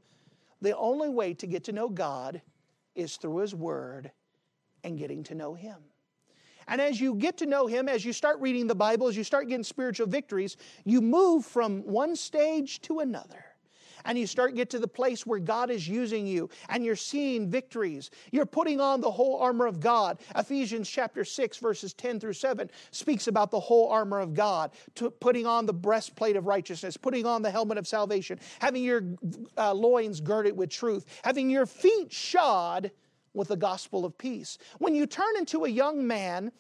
The 0.63 0.77
only 0.77 1.09
way 1.09 1.35
to 1.35 1.47
get 1.47 1.65
to 1.65 1.73
know 1.73 1.89
God 1.89 2.43
is 2.95 3.17
through 3.17 3.39
His 3.39 3.55
Word 3.55 4.11
and 4.85 4.99
getting 4.99 5.23
to 5.25 5.35
know 5.35 5.55
Him. 5.55 5.77
And 6.71 6.81
as 6.81 7.01
you 7.01 7.17
get 7.17 7.37
to 7.39 7.47
know 7.47 7.67
Him, 7.67 7.89
as 7.89 8.05
you 8.05 8.13
start 8.13 8.41
reading 8.41 8.69
the 8.69 8.77
Bible, 8.77 9.09
as 9.09 9.17
you 9.17 9.25
start 9.25 9.49
getting 9.49 9.65
spiritual 9.65 10.07
victories, 10.07 10.57
you 10.85 11.03
move 11.03 11.45
from 11.45 11.81
one 11.81 12.15
stage 12.15 12.81
to 12.83 13.01
another. 13.01 13.45
And 14.05 14.17
you 14.17 14.27
start 14.27 14.55
get 14.55 14.71
to 14.71 14.79
the 14.79 14.89
place 14.89 15.27
where 15.27 15.41
God 15.41 15.69
is 15.69 15.87
using 15.87 16.27
you 16.27 16.49
and 16.71 16.83
you're 16.83 16.97
seeing 16.97 17.51
victories. 17.51 18.11
You're 18.31 18.47
putting 18.47 18.81
on 18.81 19.03
the 19.03 19.11
whole 19.11 19.39
armor 19.39 19.67
of 19.67 19.79
God. 19.79 20.21
Ephesians 20.37 20.89
chapter 20.89 21.23
6 21.23 21.59
verses 21.59 21.93
10 21.93 22.19
through 22.19 22.33
7 22.33 22.71
speaks 22.93 23.27
about 23.27 23.51
the 23.51 23.61
whole 23.61 23.89
armor 23.89 24.21
of 24.21 24.33
God, 24.33 24.71
putting 25.21 25.47
on 25.47 25.67
the 25.67 25.75
breastplate 25.75 26.37
of 26.37 26.47
righteousness, 26.47 26.97
putting 26.97 27.27
on 27.27 27.43
the 27.43 27.51
helmet 27.51 27.77
of 27.77 27.87
salvation, 27.87 28.39
having 28.61 28.83
your 28.83 29.03
uh, 29.59 29.75
loins 29.75 30.21
girded 30.21 30.57
with 30.57 30.71
truth, 30.71 31.05
having 31.23 31.51
your 31.51 31.67
feet 31.67 32.11
shod 32.11 32.91
with 33.35 33.49
the 33.49 33.57
gospel 33.57 34.05
of 34.05 34.17
peace. 34.19 34.59
When 34.79 34.95
you 34.95 35.07
turn 35.07 35.37
into 35.39 35.65
a 35.65 35.69
young 35.69 36.07
man, 36.07 36.53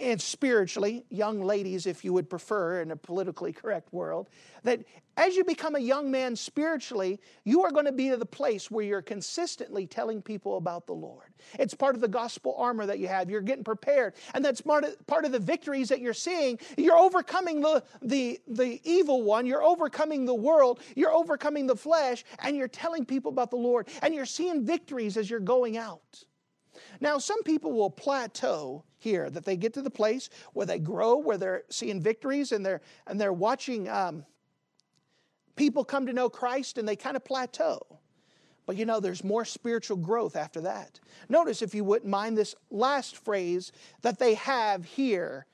and 0.00 0.20
spiritually, 0.20 1.04
young 1.10 1.42
ladies, 1.42 1.86
if 1.86 2.04
you 2.04 2.12
would 2.12 2.30
prefer, 2.30 2.80
in 2.80 2.90
a 2.90 2.96
politically 2.96 3.52
correct 3.52 3.92
world, 3.92 4.28
that 4.62 4.84
as 5.16 5.34
you 5.34 5.42
become 5.44 5.74
a 5.74 5.80
young 5.80 6.12
man 6.12 6.36
spiritually, 6.36 7.18
you 7.44 7.64
are 7.64 7.72
going 7.72 7.86
to 7.86 7.92
be 7.92 8.08
to 8.10 8.16
the 8.16 8.24
place 8.24 8.70
where 8.70 8.84
you're 8.84 9.02
consistently 9.02 9.86
telling 9.86 10.22
people 10.22 10.56
about 10.56 10.86
the 10.86 10.92
Lord. 10.92 11.34
It's 11.58 11.74
part 11.74 11.96
of 11.96 12.00
the 12.00 12.08
gospel 12.08 12.54
armor 12.56 12.86
that 12.86 13.00
you 13.00 13.08
have. 13.08 13.28
You're 13.28 13.40
getting 13.40 13.64
prepared. 13.64 14.14
And 14.34 14.44
that's 14.44 14.60
part 14.60 14.84
of, 14.84 15.06
part 15.08 15.24
of 15.24 15.32
the 15.32 15.40
victories 15.40 15.88
that 15.88 16.00
you're 16.00 16.14
seeing. 16.14 16.60
You're 16.76 16.96
overcoming 16.96 17.60
the, 17.60 17.82
the, 18.00 18.38
the 18.46 18.80
evil 18.84 19.22
one, 19.22 19.46
you're 19.46 19.64
overcoming 19.64 20.24
the 20.24 20.34
world, 20.34 20.80
you're 20.94 21.12
overcoming 21.12 21.66
the 21.66 21.76
flesh, 21.76 22.24
and 22.38 22.56
you're 22.56 22.68
telling 22.68 23.04
people 23.04 23.32
about 23.32 23.50
the 23.50 23.56
Lord. 23.56 23.88
And 24.02 24.14
you're 24.14 24.26
seeing 24.26 24.64
victories 24.64 25.16
as 25.16 25.28
you're 25.28 25.40
going 25.40 25.76
out. 25.76 26.24
Now, 27.00 27.18
some 27.18 27.42
people 27.42 27.72
will 27.72 27.90
plateau 27.90 28.84
here, 28.98 29.30
that 29.30 29.44
they 29.44 29.56
get 29.56 29.74
to 29.74 29.82
the 29.82 29.90
place 29.90 30.28
where 30.52 30.66
they 30.66 30.78
grow, 30.78 31.16
where 31.18 31.38
they're 31.38 31.62
seeing 31.70 32.00
victories 32.00 32.52
and 32.52 32.64
they're, 32.64 32.80
and 33.06 33.20
they're 33.20 33.32
watching 33.32 33.88
um, 33.88 34.24
people 35.56 35.84
come 35.84 36.06
to 36.06 36.12
know 36.12 36.28
Christ 36.28 36.78
and 36.78 36.88
they 36.88 36.96
kind 36.96 37.16
of 37.16 37.24
plateau. 37.24 37.80
But 38.66 38.76
you 38.76 38.84
know, 38.84 39.00
there's 39.00 39.24
more 39.24 39.44
spiritual 39.44 39.96
growth 39.96 40.36
after 40.36 40.60
that. 40.62 41.00
Notice, 41.28 41.62
if 41.62 41.74
you 41.74 41.84
wouldn't 41.84 42.10
mind, 42.10 42.36
this 42.36 42.54
last 42.70 43.16
phrase 43.16 43.72
that 44.02 44.18
they 44.18 44.34
have 44.34 44.84
here 44.84 45.46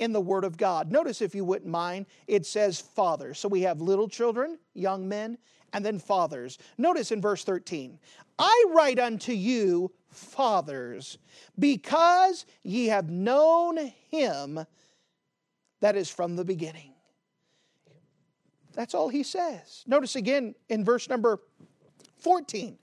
in 0.00 0.12
the 0.12 0.20
Word 0.20 0.44
of 0.44 0.56
God. 0.56 0.90
Notice, 0.90 1.22
if 1.22 1.34
you 1.34 1.44
wouldn't 1.44 1.70
mind, 1.70 2.06
it 2.26 2.44
says 2.44 2.80
father. 2.80 3.34
So 3.34 3.48
we 3.48 3.60
have 3.60 3.80
little 3.80 4.08
children, 4.08 4.58
young 4.74 5.06
men, 5.06 5.38
and 5.72 5.84
then 5.84 5.98
fathers. 5.98 6.58
Notice 6.76 7.12
in 7.12 7.20
verse 7.20 7.44
13 7.44 7.98
I 8.38 8.64
write 8.70 8.98
unto 8.98 9.32
you, 9.32 9.92
fathers, 10.10 11.18
because 11.58 12.46
ye 12.62 12.86
have 12.86 13.10
known 13.10 13.92
him 14.10 14.64
that 15.80 15.96
is 15.96 16.10
from 16.10 16.36
the 16.36 16.44
beginning. 16.44 16.92
That's 18.72 18.94
all 18.94 19.08
he 19.08 19.22
says. 19.22 19.84
Notice 19.86 20.16
again 20.16 20.54
in 20.68 20.84
verse 20.84 21.08
number 21.08 21.40
14 22.18 22.78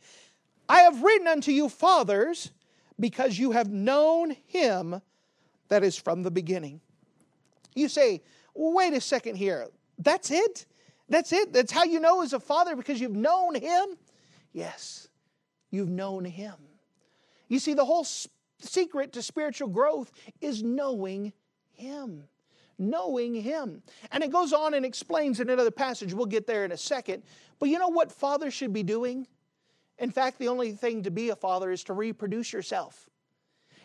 I 0.69 0.81
have 0.81 1.01
written 1.01 1.27
unto 1.27 1.51
you, 1.51 1.69
fathers, 1.69 2.51
because 2.99 3.39
you 3.39 3.51
have 3.51 3.69
known 3.69 4.35
him 4.47 5.01
that 5.69 5.83
is 5.83 5.97
from 5.97 6.23
the 6.23 6.31
beginning. 6.31 6.81
You 7.73 7.87
say, 7.87 8.21
wait 8.53 8.93
a 8.93 8.99
second 8.99 9.35
here. 9.35 9.67
That's 9.97 10.29
it? 10.31 10.65
That's 11.07 11.31
it? 11.31 11.53
That's 11.53 11.71
how 11.71 11.83
you 11.83 11.99
know 11.99 12.21
as 12.21 12.33
a 12.33 12.39
father 12.39 12.75
because 12.75 12.99
you've 12.99 13.15
known 13.15 13.55
him? 13.55 13.85
Yes, 14.51 15.07
you've 15.71 15.89
known 15.89 16.25
him. 16.25 16.55
You 17.47 17.59
see, 17.59 17.73
the 17.73 17.85
whole 17.85 18.05
secret 18.59 19.13
to 19.13 19.21
spiritual 19.21 19.69
growth 19.69 20.11
is 20.41 20.63
knowing 20.63 21.33
him 21.73 22.27
knowing 22.79 23.33
Him. 23.33 23.81
And 24.11 24.23
it 24.23 24.31
goes 24.31 24.53
on 24.53 24.73
and 24.73 24.85
explains 24.85 25.39
in 25.39 25.49
another 25.49 25.71
passage. 25.71 26.13
We'll 26.13 26.25
get 26.25 26.47
there 26.47 26.65
in 26.65 26.71
a 26.71 26.77
second. 26.77 27.23
But 27.59 27.69
you 27.69 27.79
know 27.79 27.87
what 27.87 28.11
fathers 28.11 28.53
should 28.53 28.73
be 28.73 28.83
doing? 28.83 29.27
In 29.97 30.11
fact, 30.11 30.37
the 30.37 30.47
only 30.47 30.73
thing 30.73 31.03
to 31.03 31.11
be 31.11 31.29
a 31.29 31.35
father 31.35 31.71
is 31.71 31.83
to 31.85 31.93
reproduce 31.93 32.53
yourself. 32.53 33.09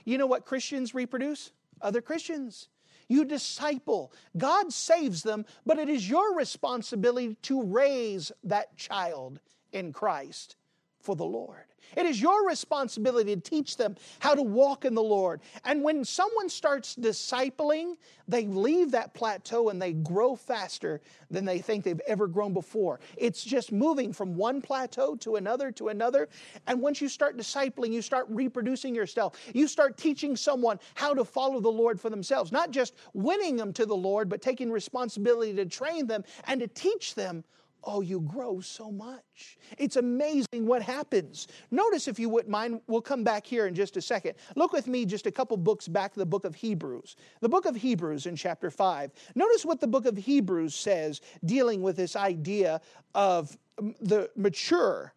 You 0.05 0.19
know 0.19 0.27
what 0.27 0.45
Christians 0.45 0.95
reproduce? 0.95 1.53
Other 1.81 2.03
Christians. 2.03 2.69
You 3.09 3.25
disciple. 3.25 4.13
God 4.37 4.73
saves 4.73 5.23
them, 5.23 5.45
but 5.65 5.79
it 5.79 5.89
is 5.89 6.09
your 6.09 6.37
responsibility 6.37 7.37
to 7.43 7.63
raise 7.63 8.31
that 8.45 8.77
child 8.77 9.41
in 9.73 9.93
Christ 9.93 10.57
for 11.01 11.17
the 11.17 11.25
Lord. 11.25 11.65
It 11.97 12.07
is 12.07 12.21
your 12.21 12.47
responsibility 12.47 13.35
to 13.35 13.41
teach 13.41 13.77
them 13.77 13.97
how 14.21 14.35
to 14.35 14.43
walk 14.43 14.85
in 14.85 14.95
the 14.95 15.03
Lord. 15.03 15.41
And 15.65 15.83
when 15.83 16.05
someone 16.05 16.49
starts 16.49 16.95
discipling, 16.95 17.97
they 18.29 18.47
leave 18.47 18.91
that 18.93 19.15
plateau 19.15 19.69
and 19.69 19.81
they 19.81 19.93
grow 19.93 20.37
faster 20.37 21.01
than 21.31 21.45
they 21.45 21.59
think 21.59 21.85
they've 21.85 22.01
ever 22.07 22.27
grown 22.27 22.53
before. 22.53 23.01
It's 23.17 23.45
just 23.45 23.73
moving 23.73 24.13
from 24.13 24.37
one 24.37 24.61
plateau 24.61 25.17
to 25.17 25.37
another 25.37 25.71
to 25.73 25.89
another. 25.89 26.29
And 26.67 26.81
once 26.81 27.01
you 27.01 27.09
start 27.09 27.37
discipling, 27.37 27.93
you 27.93 28.03
start 28.03 28.27
reproducing 28.29 28.95
yourself. 28.95 29.39
You 29.55 29.69
start 29.69 29.97
teaching 29.97 30.37
someone 30.37 30.79
how 30.95 31.15
to 31.15 31.25
follow 31.25 31.61
the 31.61 31.69
Lord 31.69 32.01
for 32.01 32.11
themselves, 32.11 32.53
not 32.53 32.71
just 32.71 32.95
winning 33.13 33.57
them 33.57 33.73
to 33.75 33.87
the 33.87 33.97
Lord, 33.97 34.29
but 34.29 34.43
taking 34.43 34.71
responsibility 34.71 35.55
to 35.55 35.67
train 35.67 36.07
them 36.07 36.25
and 36.45 36.61
to 36.61 36.67
teach 36.67 37.15
them 37.15 37.45
oh, 37.85 38.01
you 38.01 38.21
grow 38.21 38.61
so 38.61 38.91
much. 38.91 39.59
It's 39.79 39.97
amazing 39.97 40.67
what 40.67 40.83
happens. 40.83 41.49
Notice, 41.71 42.09
if 42.09 42.19
you 42.19 42.29
wouldn't 42.29 42.51
mind, 42.51 42.81
we'll 42.87 43.01
come 43.01 43.25
back 43.25 43.47
here 43.47 43.67
in 43.67 43.75
just 43.75 43.97
a 43.97 44.03
second. 44.03 44.35
Look 44.57 44.73
with 44.73 44.87
me 44.87 45.05
just 45.05 45.27
a 45.27 45.31
couple 45.31 45.57
books 45.57 45.89
back 45.89 46.13
to 46.13 46.19
the 46.19 46.27
book 46.27 46.45
of 46.45 46.55
Hebrews. 46.55 47.17
The 47.41 47.49
book 47.49 47.67
of 47.67 47.75
Hebrews 47.75 48.27
in 48.27 48.37
chapter 48.37 48.71
5. 48.71 49.13
Notice 49.35 49.65
what 49.65 49.81
the 49.81 49.87
book 49.87 50.07
of 50.07 50.17
Hebrews 50.17 50.75
says 50.75 51.21
dealing 51.45 51.83
with 51.83 51.97
this 51.97 52.17
idea 52.17 52.81
of 53.15 53.57
the 54.01 54.31
mature. 54.37 55.13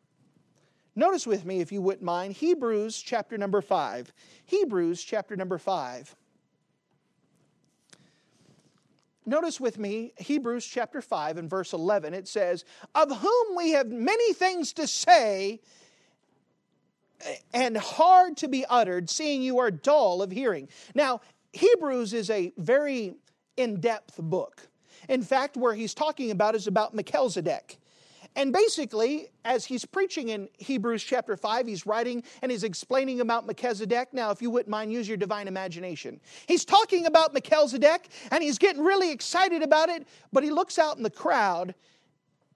Notice 0.96 1.28
with 1.28 1.46
me, 1.46 1.60
if 1.60 1.72
you 1.72 1.82
wouldn't 1.82 2.04
mind, 2.04 2.34
Hebrews 2.34 3.02
chapter 3.02 3.38
number 3.38 3.62
5. 3.62 4.14
Hebrews 4.46 5.04
chapter 5.04 5.36
number 5.36 5.58
5. 5.58 6.16
Notice 9.26 9.60
with 9.60 9.80
me 9.80 10.14
Hebrews 10.18 10.66
chapter 10.66 11.02
5 11.02 11.38
and 11.38 11.50
verse 11.50 11.74
11. 11.74 12.14
It 12.14 12.28
says, 12.28 12.64
Of 12.94 13.16
whom 13.18 13.56
we 13.56 13.72
have 13.72 13.88
many 13.88 14.34
things 14.34 14.74
to 14.74 14.88
say 14.88 15.62
and 17.54 17.78
hard 17.78 18.38
to 18.38 18.48
be 18.48 18.66
uttered, 18.70 19.10
seeing 19.10 19.42
you 19.42 19.60
are 19.60 19.72
dull 19.72 20.22
of 20.22 20.32
hearing. 20.32 20.68
Now, 20.94 21.22
Hebrews 21.54 22.14
is 22.14 22.30
a 22.30 22.52
very 22.58 23.16
in 23.58 23.80
depth 23.80 24.18
book. 24.18 24.68
In 25.08 25.24
fact, 25.24 25.58
where 25.58 25.74
he's 25.74 25.94
talking 25.94 26.32
about 26.32 26.56
is 26.56 26.68
about 26.68 26.94
Melchizedek. 26.94 27.78
And 28.38 28.52
basically, 28.52 29.30
as 29.46 29.66
he's 29.66 29.86
preaching 29.86 30.30
in 30.30 30.50
Hebrews 30.58 31.04
chapter 31.04 31.38
5, 31.38 31.68
he's 31.68 31.86
writing 31.86 32.24
and 32.42 32.52
he's 32.52 32.64
explaining 32.64 33.22
about 33.22 33.46
Melchizedek. 33.46 34.14
Now, 34.14 34.32
if 34.32 34.42
you 34.42 34.50
wouldn't 34.50 34.70
mind, 34.70 34.92
use 34.92 35.08
your 35.08 35.18
divine 35.18 35.48
imagination. 35.48 36.20
He's 36.46 36.66
talking 36.66 37.06
about 37.06 37.34
Melchizedek 37.34 38.10
and 38.32 38.44
he's 38.44 38.58
getting 38.58 38.84
really 38.84 39.12
excited 39.12 39.62
about 39.62 39.90
it, 39.90 40.06
but 40.34 40.44
he 40.44 40.52
looks 40.52 40.78
out 40.78 40.98
in 40.98 41.04
the 41.04 41.10
crowd 41.10 41.74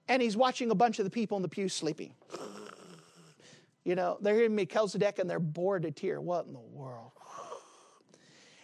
and 0.08 0.20
he's 0.20 0.36
watching 0.36 0.70
a 0.70 0.74
bunch 0.74 0.98
of 0.98 1.06
the 1.06 1.10
people 1.10 1.36
in 1.36 1.42
the 1.42 1.48
pew 1.48 1.68
sleeping. 1.68 2.12
You 3.84 3.94
know, 3.94 4.18
they're 4.20 4.34
hearing 4.34 4.54
Melchizedek 4.54 5.18
and 5.18 5.30
they're 5.30 5.38
bored 5.40 5.84
to 5.84 5.90
tear. 5.90 6.20
What 6.20 6.46
in 6.46 6.52
the 6.52 6.58
world? 6.58 7.12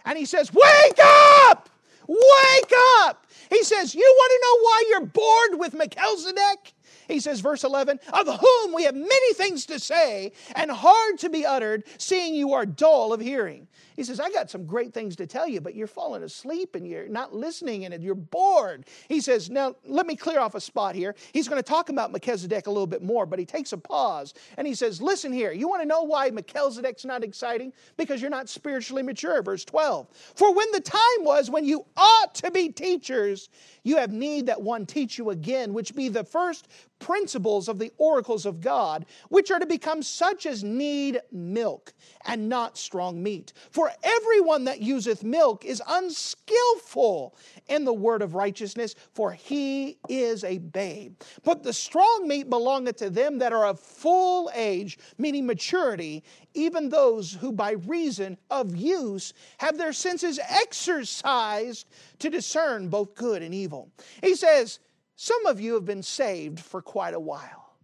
And 0.05 0.19
he 0.19 0.25
says, 0.25 0.53
Wake 0.53 0.99
up! 1.03 1.71
Wake 2.07 2.73
up! 3.01 3.27
He 3.51 3.63
says, 3.65 3.95
You 3.95 4.03
want 4.03 4.31
to 4.31 4.47
know 4.47 4.63
why 4.63 4.85
you're 4.91 5.07
bored 5.07 5.61
with 5.61 5.75
Melchizedek? 5.75 6.66
He 7.09 7.21
says, 7.21 7.41
verse 7.41 7.65
11, 7.65 8.01
of 8.13 8.27
whom 8.27 8.75
we 8.75 8.85
have 8.85 8.95
many 8.95 9.35
things 9.35 9.67
to 9.67 9.79
say 9.79 10.33
and 10.55 10.71
hard 10.71 11.19
to 11.19 11.29
be 11.29 11.47
uttered, 11.47 11.85
seeing 11.99 12.35
you 12.35 12.53
are 12.55 12.67
dull 12.67 13.13
of 13.13 13.21
hearing. 13.21 13.69
He 13.97 14.05
says, 14.05 14.21
I 14.21 14.31
got 14.31 14.51
some 14.51 14.67
great 14.67 14.93
things 14.93 15.17
to 15.17 15.27
tell 15.27 15.49
you, 15.49 15.61
but 15.61 15.75
you're 15.75 15.87
falling 15.87 16.23
asleep 16.23 16.75
and 16.75 16.87
you're 16.87 17.09
not 17.09 17.35
listening 17.35 17.85
and 17.85 18.03
you're 18.03 18.15
bored. 18.15 18.87
He 19.09 19.21
says, 19.21 19.51
Now, 19.51 19.75
let 19.87 20.07
me 20.07 20.17
clear 20.17 20.39
off 20.39 20.55
a 20.55 20.61
spot 20.61 20.95
here. 20.95 21.15
He's 21.33 21.49
going 21.49 21.63
to 21.63 21.69
talk 21.69 21.89
about 21.89 22.13
Melchizedek 22.13 22.67
a 22.67 22.71
little 22.71 22.87
bit 22.87 23.03
more, 23.03 23.27
but 23.27 23.39
he 23.39 23.47
takes 23.47 23.73
a 23.73 23.79
pause 23.79 24.35
and 24.57 24.67
he 24.67 24.75
says, 24.75 25.01
Listen 25.01 25.33
here, 25.33 25.53
you 25.53 25.69
want 25.69 25.83
to 25.83 25.89
know 25.89 26.03
why 26.03 26.31
Melchizedek's 26.31 27.05
not 27.05 27.25
exciting? 27.25 27.73
Because 27.97 28.21
you're 28.21 28.31
not 28.31 28.49
spiritually 28.49 29.03
mature. 29.03 29.43
Verse 29.43 29.65
12. 29.65 30.09
For 30.35 30.55
when 30.55 30.71
the 30.73 30.81
time 30.81 31.01
was 31.21 31.51
when 31.51 31.65
you 31.65 31.87
ought 31.97 32.35
to 32.37 32.51
be 32.51 32.69
teachers, 32.69 33.49
you 33.83 33.97
have 33.97 34.13
need 34.13 34.47
that 34.47 34.61
one 34.61 34.85
teach 34.85 35.17
you 35.17 35.31
again, 35.31 35.73
which 35.73 35.95
be 35.95 36.09
the 36.09 36.25
first 36.25 36.69
principles 36.99 37.69
of 37.69 37.79
the 37.79 37.93
oracles 37.99 38.47
of 38.47 38.61
God, 38.61 39.07
which 39.29 39.51
are 39.51 39.59
to 39.59 39.67
become 39.67 40.03
such 40.03 40.47
as 40.47 40.65
need 40.65 41.21
milk 41.31 41.93
and 42.25 42.49
not 42.49 42.79
strong 42.79 43.23
meat. 43.23 43.53
For 43.71 43.86
everyone 44.03 44.65
that 44.65 44.81
useth 44.81 45.23
milk 45.23 45.65
is 45.65 45.83
unskillful 45.89 47.37
in 47.69 47.85
the 47.85 47.93
word 47.93 48.23
of 48.23 48.35
righteousness, 48.35 48.95
for 49.13 49.33
he 49.33 49.99
is 50.09 50.45
a 50.45 50.59
babe. 50.59 51.21
But 51.45 51.63
the 51.63 51.73
strong 51.73 52.27
meat 52.27 52.49
belongeth 52.49 52.97
to 52.97 53.11
them 53.11 53.39
that 53.39 53.53
are 53.53 53.67
of 53.67 53.81
full 53.81 54.51
age, 54.55 54.99
meaning 55.19 55.47
maturity, 55.47 56.25
even 56.55 56.89
those 56.89 57.33
who 57.33 57.53
by 57.53 57.73
reason 57.73 58.39
of 58.51 58.75
use 58.75 59.33
have 59.59 59.79
their 59.79 59.93
senses 59.93 60.39
exercised 60.49 61.87
to 62.21 62.31
discern 62.31 62.89
both 62.89 63.15
good 63.15 63.43
and 63.43 63.55
evil. 63.55 63.91
He 64.23 64.35
says, 64.35 64.79
some 65.17 65.47
of 65.47 65.61
you 65.61 65.75
have 65.75 65.85
been 65.85 66.03
saved 66.03 66.61
for 66.61 66.83
quite 66.83 67.15
a 67.15 67.21
while. 67.21 67.75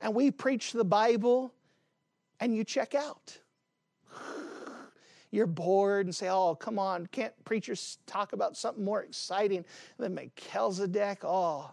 And 0.00 0.14
we 0.14 0.30
preach 0.30 0.72
the 0.72 0.84
Bible 0.84 1.52
and 2.40 2.54
you 2.54 2.64
check 2.64 2.94
out. 2.94 3.38
You're 5.30 5.46
bored 5.46 6.06
and 6.06 6.14
say, 6.14 6.28
Oh, 6.28 6.54
come 6.54 6.78
on, 6.78 7.06
can't 7.06 7.32
preachers 7.44 7.98
talk 8.06 8.32
about 8.32 8.56
something 8.56 8.84
more 8.84 9.02
exciting 9.02 9.64
than 9.98 10.14
Melchizedek? 10.14 11.24
Oh. 11.24 11.70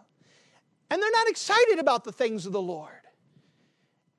And 0.90 1.02
they're 1.02 1.10
not 1.10 1.28
excited 1.28 1.78
about 1.78 2.04
the 2.04 2.12
things 2.12 2.46
of 2.46 2.52
the 2.52 2.62
Lord. 2.62 2.90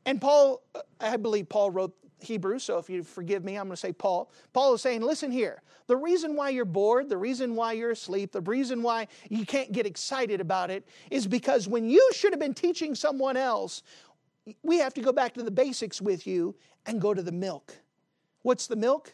And 0.06 0.22
Paul, 0.22 0.64
I 1.00 1.18
believe 1.18 1.50
Paul 1.50 1.72
wrote 1.72 1.94
Hebrew, 2.20 2.60
so 2.60 2.78
if 2.78 2.90
you 2.90 3.04
forgive 3.04 3.44
me, 3.44 3.58
I'm 3.58 3.66
going 3.66 3.74
to 3.74 3.78
say 3.78 3.94
Paul. 3.94 4.32
Paul 4.54 4.74
is 4.74 4.82
saying, 4.82 5.02
listen 5.02 5.32
here, 5.32 5.62
the 5.86 5.96
reason 5.96 6.36
why 6.36 6.50
you're 6.50 6.66
bored, 6.66 7.10
the 7.10 7.18
reason 7.18 7.56
why 7.56 7.74
you're 7.74 7.92
asleep, 7.92 8.32
the 8.32 8.42
reason 8.42 8.82
why 8.82 9.08
you 9.30 9.46
can't 9.46 9.72
get 9.72 9.86
excited 9.86 10.42
about 10.42 10.72
it 10.72 10.88
is 11.12 11.28
because 11.28 11.68
when 11.68 11.90
you 11.90 12.10
should 12.14 12.34
have 12.34 12.40
been 12.40 12.54
teaching 12.54 12.96
someone 12.96 13.38
else, 13.38 13.84
we 14.64 14.78
have 14.80 14.94
to 14.96 15.02
go 15.02 15.12
back 15.12 15.34
to 15.36 15.44
the 15.44 15.52
basics 15.52 16.02
with 16.02 16.26
you 16.26 16.56
and 16.86 17.00
go 17.00 17.14
to 17.14 17.22
the 17.22 17.32
milk. 17.32 17.78
What's 18.42 18.68
the 18.68 18.76
milk? 18.76 19.14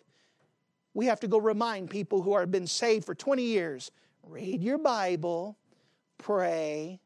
We 0.94 1.08
have 1.08 1.20
to 1.22 1.28
go 1.28 1.40
remind 1.40 1.90
people 1.90 2.22
who 2.22 2.38
have 2.38 2.52
been 2.52 2.68
saved 2.68 3.06
for 3.06 3.16
20 3.16 3.44
years 3.44 3.92
read 4.26 4.64
your 4.64 4.78
Bible, 4.78 5.58
pray, 6.18 7.00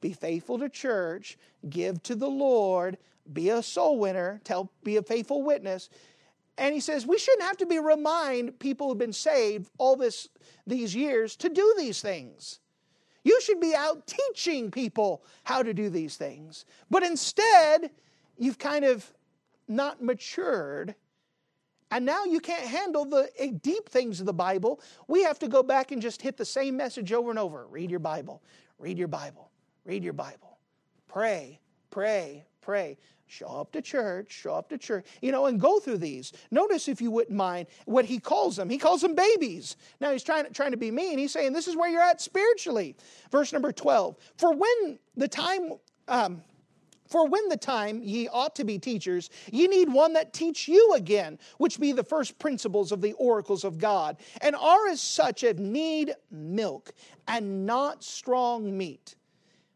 be 0.00 0.12
faithful 0.12 0.58
to 0.58 0.68
church, 0.68 1.36
give 1.68 2.02
to 2.04 2.14
the 2.14 2.28
Lord, 2.28 2.96
be 3.32 3.50
a 3.50 3.62
soul 3.62 3.98
winner, 3.98 4.40
tell, 4.44 4.70
be 4.82 4.96
a 4.96 5.02
faithful 5.02 5.42
witness. 5.42 5.90
And 6.58 6.74
he 6.74 6.80
says 6.80 7.06
we 7.06 7.18
shouldn't 7.18 7.44
have 7.44 7.56
to 7.58 7.66
be 7.66 7.78
remind 7.78 8.58
people 8.58 8.88
who've 8.88 8.98
been 8.98 9.12
saved 9.12 9.70
all 9.78 9.96
this 9.96 10.28
these 10.66 10.94
years 10.94 11.36
to 11.36 11.48
do 11.48 11.74
these 11.76 12.00
things. 12.00 12.60
You 13.24 13.40
should 13.40 13.60
be 13.60 13.74
out 13.74 14.06
teaching 14.06 14.70
people 14.70 15.22
how 15.44 15.62
to 15.62 15.72
do 15.72 15.88
these 15.88 16.16
things. 16.16 16.64
But 16.90 17.02
instead, 17.02 17.90
you've 18.36 18.58
kind 18.58 18.84
of 18.84 19.12
not 19.68 20.02
matured. 20.02 20.94
And 21.92 22.06
now 22.06 22.24
you 22.24 22.40
can't 22.40 22.64
handle 22.64 23.04
the 23.04 23.30
eh, 23.36 23.52
deep 23.60 23.86
things 23.90 24.18
of 24.18 24.24
the 24.24 24.32
Bible. 24.32 24.80
We 25.08 25.22
have 25.24 25.38
to 25.40 25.48
go 25.48 25.62
back 25.62 25.92
and 25.92 26.00
just 26.00 26.22
hit 26.22 26.38
the 26.38 26.44
same 26.44 26.74
message 26.74 27.12
over 27.12 27.28
and 27.28 27.38
over. 27.38 27.66
Read 27.66 27.90
your 27.90 28.00
Bible. 28.00 28.42
Read 28.78 28.98
your 28.98 29.08
Bible. 29.08 29.50
Read 29.84 30.02
your 30.02 30.14
Bible. 30.14 30.58
Pray, 31.06 31.60
pray, 31.90 32.46
pray. 32.62 32.96
Show 33.26 33.46
up 33.46 33.72
to 33.72 33.82
church, 33.82 34.30
show 34.30 34.54
up 34.54 34.70
to 34.70 34.78
church, 34.78 35.06
you 35.20 35.32
know, 35.32 35.46
and 35.46 35.60
go 35.60 35.80
through 35.80 35.98
these. 35.98 36.32
Notice, 36.50 36.88
if 36.88 37.00
you 37.00 37.10
wouldn't 37.10 37.36
mind, 37.36 37.66
what 37.84 38.06
he 38.06 38.18
calls 38.18 38.56
them. 38.56 38.70
He 38.70 38.78
calls 38.78 39.02
them 39.02 39.14
babies. 39.14 39.76
Now, 40.00 40.12
he's 40.12 40.22
trying, 40.22 40.50
trying 40.52 40.70
to 40.70 40.76
be 40.78 40.90
mean. 40.90 41.18
He's 41.18 41.32
saying, 41.32 41.52
This 41.52 41.68
is 41.68 41.76
where 41.76 41.90
you're 41.90 42.02
at 42.02 42.22
spiritually. 42.22 42.96
Verse 43.30 43.52
number 43.52 43.72
12. 43.72 44.16
For 44.36 44.54
when 44.54 44.98
the 45.16 45.28
time, 45.28 45.72
um, 46.08 46.42
for 47.12 47.28
when 47.28 47.46
the 47.50 47.58
time 47.58 48.00
ye 48.02 48.26
ought 48.28 48.56
to 48.56 48.64
be 48.64 48.78
teachers, 48.78 49.28
ye 49.52 49.68
need 49.68 49.92
one 49.92 50.14
that 50.14 50.32
teach 50.32 50.66
you 50.66 50.94
again, 50.94 51.38
which 51.58 51.78
be 51.78 51.92
the 51.92 52.02
first 52.02 52.38
principles 52.38 52.90
of 52.90 53.02
the 53.02 53.12
oracles 53.12 53.64
of 53.64 53.78
God, 53.78 54.16
and 54.40 54.56
are 54.56 54.88
as 54.88 55.02
such 55.02 55.44
as 55.44 55.58
need 55.58 56.14
milk, 56.30 56.92
and 57.28 57.66
not 57.66 58.02
strong 58.02 58.76
meat. 58.76 59.14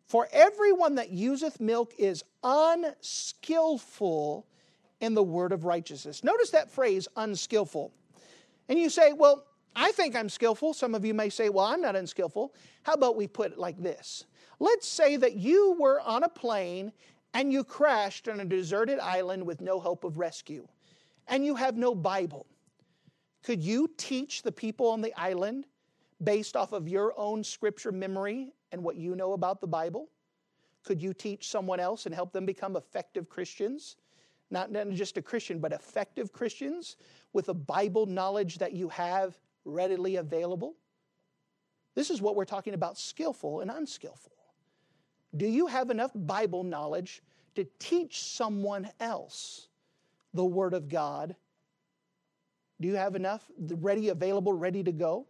For 0.07 0.27
everyone 0.33 0.95
that 0.95 1.11
useth 1.11 1.61
milk 1.61 1.93
is 1.99 2.25
unskillful 2.43 4.47
in 5.01 5.13
the 5.13 5.23
word 5.23 5.53
of 5.53 5.67
righteousness. 5.67 6.25
Notice 6.25 6.51
that 6.51 6.71
phrase, 6.71 7.07
unskillful. 7.17 7.93
And 8.71 8.79
you 8.79 8.89
say, 8.89 9.13
well, 9.13 9.45
I 9.75 9.93
think 9.93 10.17
I'm 10.17 10.31
skillful. 10.31 10.73
Some 10.73 10.95
of 10.95 11.05
you 11.05 11.13
may 11.13 11.29
say, 11.29 11.51
well, 11.51 11.67
I'm 11.67 11.83
not 11.83 11.97
unskillful. 11.97 12.55
How 12.85 12.95
about 12.95 13.15
we 13.15 13.27
put 13.27 13.53
it 13.53 13.59
like 13.59 13.83
this? 13.83 14.25
Let's 14.59 14.89
say 14.89 15.17
that 15.17 15.35
you 15.35 15.77
were 15.79 16.01
on 16.01 16.23
a 16.23 16.31
plane 16.31 16.93
and 17.37 17.53
you 17.53 17.63
crashed 17.63 18.29
on 18.29 18.41
a 18.41 18.45
deserted 18.47 18.99
island 18.99 19.45
with 19.45 19.61
no 19.61 19.79
hope 19.79 20.05
of 20.05 20.17
rescue, 20.17 20.67
and 21.29 21.45
you 21.45 21.55
have 21.55 21.77
no 21.77 21.95
Bible. 21.95 22.47
Could 23.45 23.63
you 23.63 23.91
teach 23.99 24.41
the 24.41 24.51
people 24.51 24.89
on 24.89 25.03
the 25.03 25.13
island 25.21 25.67
based 26.25 26.57
off 26.57 26.73
of 26.73 26.89
your 26.89 27.13
own 27.19 27.45
scripture 27.45 27.93
memory 27.93 28.55
and 28.73 28.83
what 28.83 28.97
you 28.97 29.15
know 29.15 29.35
about 29.35 29.61
the 29.61 29.67
Bible? 29.67 30.09
Could 30.83 31.03
you 31.03 31.13
teach 31.13 31.49
someone 31.49 31.79
else 31.79 32.07
and 32.07 32.15
help 32.15 32.33
them 32.33 32.47
become 32.47 32.75
effective 32.75 33.29
Christians? 33.29 33.97
Not, 34.51 34.73
just 34.95 35.19
a 35.19 35.23
Christian, 35.23 35.59
but 35.59 35.75
effective 35.75 36.33
Christians 36.33 36.97
with 37.35 37.51
a 37.51 37.55
Bible 37.55 38.07
knowledge 38.07 38.57
that 38.59 38.73
you 38.73 38.89
have 38.89 39.37
readily 39.67 40.17
available? 40.17 40.75
This 41.95 42.09
is 42.09 42.23
what 42.23 42.35
we're 42.35 42.47
talking 42.47 42.73
about 42.73 42.97
skillful 42.97 43.61
and 43.61 43.71
unskillful. 43.71 44.36
Do 45.37 45.47
you 45.47 45.67
have 45.67 45.91
enough 45.91 46.11
Bible 46.15 46.65
knowledge 46.65 47.23
to 47.55 47.67
teach 47.79 48.23
someone 48.23 48.89
else 49.01 49.69
the 50.35 50.45
Word 50.45 50.75
of 50.75 50.89
God? 50.89 51.35
Do 52.81 52.89
you 52.89 52.97
have 52.97 53.17
enough 53.17 53.45
ready, 53.59 54.11
available, 54.11 54.53
ready 54.53 54.83
to 54.83 54.93
go? 54.93 55.27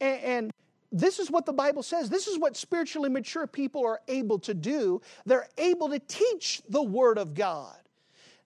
And, 0.00 0.20
and 0.22 0.50
this 0.92 1.18
is 1.18 1.30
what 1.30 1.46
the 1.46 1.52
Bible 1.52 1.82
says. 1.82 2.08
This 2.08 2.28
is 2.28 2.38
what 2.38 2.56
spiritually 2.56 3.10
mature 3.10 3.46
people 3.46 3.84
are 3.84 4.00
able 4.08 4.38
to 4.40 4.54
do. 4.54 5.02
They're 5.26 5.48
able 5.58 5.88
to 5.90 5.98
teach 5.98 6.62
the 6.68 6.82
Word 6.82 7.18
of 7.18 7.34
God. 7.34 7.76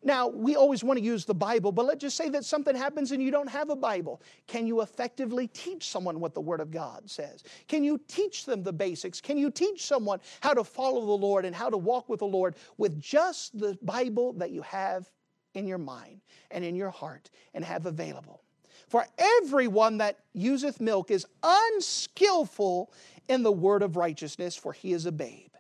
Now, 0.05 0.27
we 0.27 0.57
always 0.57 0.83
want 0.83 0.99
to 0.99 1.05
use 1.05 1.25
the 1.25 1.35
Bible, 1.35 1.71
but 1.71 1.85
let's 1.85 2.01
just 2.01 2.17
say 2.17 2.29
that 2.31 2.45
something 2.45 2.75
happens 2.75 3.13
and 3.13 3.23
you 3.23 3.31
don't 3.31 3.49
have 3.49 3.71
a 3.71 3.77
Bible. 3.77 4.21
Can 4.47 4.67
you 4.67 4.81
effectively 4.81 5.47
teach 5.49 5.89
someone 5.89 6.19
what 6.19 6.35
the 6.35 6.41
Word 6.41 6.61
of 6.61 6.71
God 6.71 7.09
says? 7.09 7.45
Can 7.69 7.85
you 7.85 8.01
teach 8.09 8.45
them 8.45 8.63
the 8.63 8.73
basics? 8.73 9.21
Can 9.21 9.39
you 9.39 9.51
teach 9.51 9.87
someone 9.87 10.19
how 10.41 10.55
to 10.55 10.65
follow 10.65 11.07
the 11.07 11.13
Lord 11.13 11.45
and 11.45 11.55
how 11.55 11.71
to 11.71 11.77
walk 11.77 12.09
with 12.09 12.19
the 12.19 12.27
Lord 12.27 12.57
with 12.79 13.01
just 13.01 13.59
the 13.59 13.79
Bible 13.83 14.33
that 14.35 14.51
you 14.51 14.63
have 14.63 15.09
in 15.55 15.67
your 15.67 15.79
mind 15.79 16.21
and 16.51 16.65
in 16.65 16.75
your 16.75 16.91
heart 16.91 17.31
and 17.55 17.65
have 17.65 17.87
available? 17.87 18.43
For 18.89 19.07
everyone 19.17 19.99
that 19.99 20.19
useth 20.35 20.81
milk 20.81 21.11
is 21.11 21.27
unskillful 21.43 22.93
in 23.29 23.43
the 23.43 23.53
word 23.53 23.83
of 23.83 23.97
righteousness, 23.97 24.57
for 24.57 24.73
he 24.73 24.93
is 24.93 25.07
a 25.07 25.13
babe. 25.13 25.52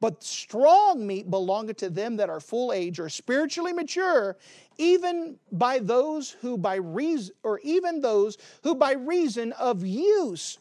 But 0.00 0.22
strong 0.22 1.06
meat 1.06 1.30
belongeth 1.30 1.78
to 1.78 1.90
them 1.90 2.16
that 2.16 2.28
are 2.28 2.40
full 2.40 2.72
age 2.72 2.98
or 3.00 3.08
spiritually 3.08 3.72
mature, 3.72 4.36
even 4.76 5.38
by 5.52 5.78
those 5.78 6.30
who 6.30 6.58
by 6.58 6.76
reason, 6.76 7.34
or 7.42 7.60
even 7.60 8.00
those 8.00 8.36
who 8.62 8.74
by 8.74 8.92
reason 8.92 9.52
of 9.52 9.84
use. 9.84 10.58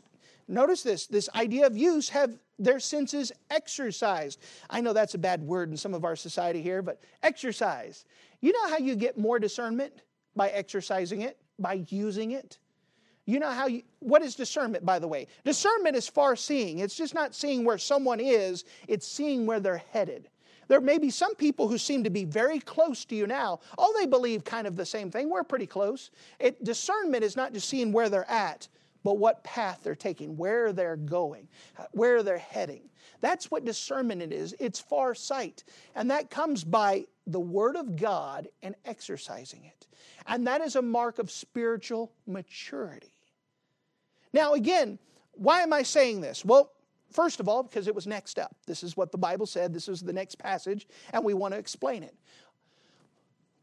Notice 0.48 0.84
this, 0.84 1.08
this 1.08 1.30
idea 1.36 1.66
of 1.66 1.76
use 1.76 2.08
have 2.10 2.38
their 2.58 2.80
senses 2.80 3.32
exercised. 3.50 4.40
I 4.70 4.80
know 4.80 4.94
that's 4.94 5.16
a 5.16 5.18
bad 5.20 5.44
word 5.44 5.70
in 5.70 5.76
some 5.76 5.94
of 5.94 6.06
our 6.06 6.16
society 6.16 6.62
here, 6.62 6.82
but 6.82 7.02
exercise. 7.24 8.06
You 8.40 8.54
know 8.54 8.70
how 8.70 8.78
you 8.78 8.96
get 8.96 9.18
more 9.18 9.40
discernment? 9.40 9.94
By 10.36 10.50
exercising 10.50 11.22
it 11.22 11.38
by 11.60 11.86
using 11.90 12.32
it. 12.32 12.58
You 13.26 13.40
know 13.40 13.50
how 13.50 13.68
you, 13.68 13.82
what 14.00 14.22
is 14.22 14.36
discernment, 14.36 14.86
by 14.86 15.00
the 15.00 15.08
way? 15.08 15.28
Discernment 15.44 15.96
is 15.96 16.08
far 16.08 16.36
seeing. 16.36 16.80
It's 16.80 16.96
just 16.96 17.16
not 17.16 17.34
seeing 17.34 17.66
where 17.66 17.78
someone 17.78 18.20
is, 18.20 18.66
it's 18.88 19.08
seeing 19.08 19.46
where 19.46 19.60
they're 19.60 19.84
headed. 19.92 20.30
There 20.68 20.82
may 20.82 20.98
be 20.98 21.10
some 21.10 21.36
people 21.36 21.68
who 21.68 21.78
seem 21.78 22.04
to 22.04 22.10
be 22.10 22.24
very 22.24 22.60
close 22.60 23.06
to 23.06 23.16
you 23.16 23.28
now. 23.28 23.60
All 23.78 23.94
they 23.94 24.06
believe 24.08 24.44
kind 24.44 24.66
of 24.66 24.76
the 24.76 24.86
same 24.86 25.12
thing. 25.12 25.30
We're 25.30 25.44
pretty 25.44 25.68
close. 25.68 26.12
It, 26.40 26.64
discernment 26.64 27.24
is 27.24 27.36
not 27.36 27.54
just 27.54 27.70
seeing 27.70 27.92
where 27.92 28.10
they're 28.10 28.30
at, 28.30 28.68
but 29.04 29.20
what 29.20 29.44
path 29.44 29.82
they're 29.84 29.94
taking, 29.94 30.36
where 30.36 30.74
they're 30.74 30.96
going, 30.96 31.48
where 31.92 32.24
they're 32.24 32.40
heading. 32.40 32.90
That's 33.22 33.52
what 33.52 33.64
discernment 33.64 34.34
is. 34.34 34.56
It's 34.60 34.80
far 34.80 35.14
sight. 35.14 35.64
And 35.94 36.10
that 36.10 36.32
comes 36.32 36.64
by 36.64 37.06
the 37.28 37.40
Word 37.40 37.76
of 37.76 37.96
God 37.96 38.48
and 38.64 38.74
exercising 38.86 39.66
it. 39.66 39.88
And 40.26 40.48
that 40.48 40.62
is 40.62 40.76
a 40.76 40.82
mark 40.82 41.20
of 41.20 41.30
spiritual 41.30 42.12
maturity. 42.26 43.15
Now, 44.36 44.54
again, 44.54 45.00
why 45.32 45.62
am 45.62 45.72
I 45.72 45.84
saying 45.84 46.20
this? 46.20 46.44
Well, 46.44 46.70
first 47.10 47.40
of 47.40 47.48
all, 47.48 47.64
because 47.64 47.88
it 47.88 47.96
was 47.96 48.06
next 48.06 48.38
up. 48.38 48.54
This 48.68 48.84
is 48.84 48.98
what 48.98 49.14
the 49.14 49.18
Bible 49.18 49.46
said, 49.46 49.74
this 49.74 49.88
is 49.88 50.02
the 50.02 50.12
next 50.12 50.36
passage, 50.36 50.90
and 51.14 51.24
we 51.24 51.34
want 51.34 51.54
to 51.54 51.58
explain 51.58 52.04
it. 52.04 52.14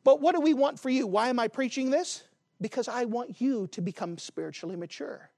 But 0.03 0.23
what 0.23 0.35
do 0.35 0.41
we 0.41 0.55
want 0.55 0.81
for 0.81 0.89
you? 0.89 1.07
Why 1.07 1.29
am 1.29 1.39
I 1.39 1.49
preaching 1.49 1.91
this? 1.91 2.25
Because 2.59 2.89
I 2.89 3.05
want 3.05 3.39
you 3.39 3.67
to 3.67 3.83
become 3.83 4.17
spiritually 4.17 4.75
mature. 4.75 5.31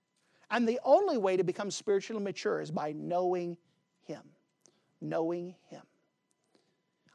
And 0.52 0.68
the 0.68 0.78
only 0.84 1.18
way 1.18 1.36
to 1.36 1.42
become 1.42 1.72
spiritually 1.72 2.22
mature 2.22 2.60
is 2.60 2.70
by 2.70 2.92
knowing 2.92 3.56
Him. 4.04 4.22
Knowing 5.00 5.56
Him. 5.68 5.82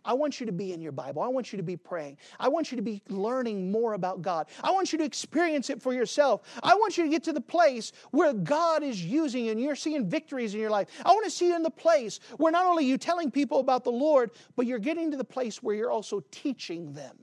I 0.10 0.14
want 0.14 0.40
you 0.40 0.48
to 0.48 0.52
be 0.52 0.74
in 0.74 0.82
your 0.82 0.92
Bible. 0.92 1.22
I 1.22 1.28
want 1.28 1.54
you 1.54 1.58
to 1.58 1.64
be 1.64 1.78
praying. 1.78 2.18
I 2.40 2.48
want 2.48 2.72
you 2.72 2.76
to 2.78 2.82
be 2.82 3.00
learning 3.10 3.72
more 3.72 3.94
about 3.94 4.24
God. 4.24 4.48
I 4.64 4.72
want 4.72 4.92
you 4.92 4.98
to 4.98 5.04
experience 5.04 5.70
it 5.70 5.84
for 5.84 5.94
yourself. 5.94 6.42
I 6.64 6.74
want 6.74 6.98
you 6.98 7.04
to 7.04 7.12
get 7.12 7.24
to 7.26 7.32
the 7.32 7.40
place 7.40 7.92
where 8.10 8.34
God 8.34 8.82
is 8.82 9.06
using 9.06 9.46
you 9.46 9.52
and 9.52 9.62
you're 9.62 9.76
seeing 9.76 10.10
victories 10.10 10.56
in 10.56 10.62
your 10.62 10.72
life. 10.72 10.88
I 11.06 11.10
want 11.12 11.26
to 11.26 11.30
see 11.30 11.50
you 11.50 11.56
in 11.56 11.62
the 11.62 11.70
place 11.70 12.20
where 12.38 12.52
not 12.52 12.66
only 12.66 12.86
you 12.86 12.98
telling 12.98 13.30
people 13.30 13.60
about 13.60 13.84
the 13.84 13.92
Lord, 13.92 14.32
but 14.56 14.66
you're 14.66 14.80
getting 14.80 15.12
to 15.12 15.18
the 15.18 15.24
place 15.24 15.62
where 15.62 15.76
you're 15.76 15.92
also 15.92 16.24
teaching 16.32 16.94
them 16.94 17.16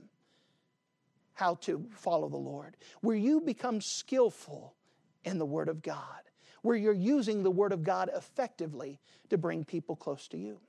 how 1.34 1.56
to 1.62 1.84
follow 1.90 2.28
the 2.28 2.36
Lord, 2.36 2.76
where 3.00 3.16
you 3.16 3.40
become 3.40 3.80
skillful 3.80 4.76
in 5.24 5.38
the 5.38 5.44
Word 5.44 5.68
of 5.68 5.82
God, 5.82 6.22
where 6.62 6.76
you're 6.76 6.92
using 6.92 7.42
the 7.42 7.50
Word 7.50 7.72
of 7.72 7.82
God 7.82 8.10
effectively 8.14 9.00
to 9.28 9.36
bring 9.36 9.64
people 9.64 9.96
close 9.96 10.28
to 10.28 10.38
you. 10.38 10.60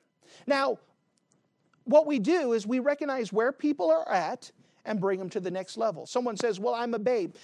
Now, 0.48 0.80
what 1.88 2.06
we 2.06 2.20
do 2.20 2.54
is 2.54 2.68
we 2.68 2.80
recognize 2.80 3.32
where 3.32 3.52
people 3.52 3.90
are 3.90 4.10
at 4.12 4.52
and 4.86 5.00
bring 5.00 5.20
them 5.20 5.30
to 5.32 5.40
the 5.40 5.52
next 5.52 5.78
level. 5.78 6.06
Someone 6.06 6.38
says, 6.38 6.60
Well, 6.60 6.76
I'm 6.76 6.94
a 6.94 7.00
babe. 7.00 7.36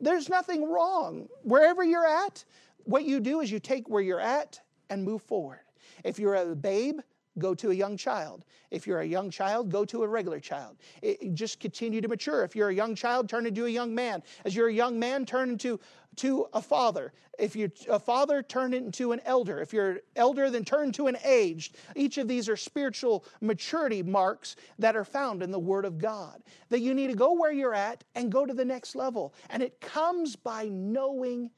There's 0.00 0.28
nothing 0.28 0.68
wrong. 0.68 1.28
Wherever 1.42 1.84
you're 1.84 2.06
at, 2.06 2.44
what 2.84 3.04
you 3.04 3.20
do 3.20 3.40
is 3.40 3.50
you 3.50 3.60
take 3.60 3.88
where 3.88 4.02
you're 4.02 4.20
at 4.20 4.60
and 4.90 5.04
move 5.04 5.22
forward. 5.22 5.60
If 6.04 6.18
you're 6.18 6.34
a 6.34 6.56
babe, 6.56 7.00
go 7.38 7.54
to 7.54 7.70
a 7.70 7.74
young 7.74 7.96
child. 7.96 8.44
If 8.70 8.86
you're 8.86 9.00
a 9.00 9.06
young 9.06 9.30
child, 9.30 9.70
go 9.70 9.84
to 9.86 10.02
a 10.02 10.08
regular 10.08 10.40
child. 10.40 10.76
It, 11.00 11.34
just 11.34 11.60
continue 11.60 12.00
to 12.00 12.08
mature. 12.08 12.44
If 12.44 12.54
you're 12.54 12.68
a 12.68 12.74
young 12.74 12.94
child, 12.94 13.28
turn 13.28 13.46
into 13.46 13.66
a 13.66 13.70
young 13.70 13.94
man. 13.94 14.22
As 14.44 14.54
you're 14.54 14.68
a 14.68 14.72
young 14.72 14.98
man, 14.98 15.24
turn 15.24 15.50
into 15.50 15.80
to 16.16 16.46
a 16.52 16.60
father. 16.60 17.12
If 17.38 17.56
you're 17.56 17.72
a 17.88 17.98
father, 17.98 18.42
turn 18.42 18.74
into 18.74 19.12
an 19.12 19.20
elder. 19.24 19.60
If 19.60 19.72
you're 19.72 20.00
elder, 20.16 20.50
then 20.50 20.64
turn 20.64 20.92
to 20.92 21.06
an 21.06 21.16
aged. 21.24 21.76
Each 21.96 22.18
of 22.18 22.28
these 22.28 22.48
are 22.48 22.56
spiritual 22.56 23.24
maturity 23.40 24.02
marks 24.02 24.56
that 24.78 24.94
are 24.94 25.04
found 25.04 25.42
in 25.42 25.50
the 25.50 25.58
Word 25.58 25.86
of 25.86 25.98
God. 25.98 26.42
That 26.68 26.80
you 26.80 26.92
need 26.92 27.08
to 27.08 27.16
go 27.16 27.32
where 27.32 27.52
you're 27.52 27.74
at 27.74 28.04
and 28.14 28.30
go 28.30 28.44
to 28.44 28.52
the 28.52 28.64
next 28.64 28.94
level. 28.94 29.34
And 29.48 29.62
it 29.62 29.80
comes 29.80 30.36
by 30.36 30.68
knowing 30.68 31.50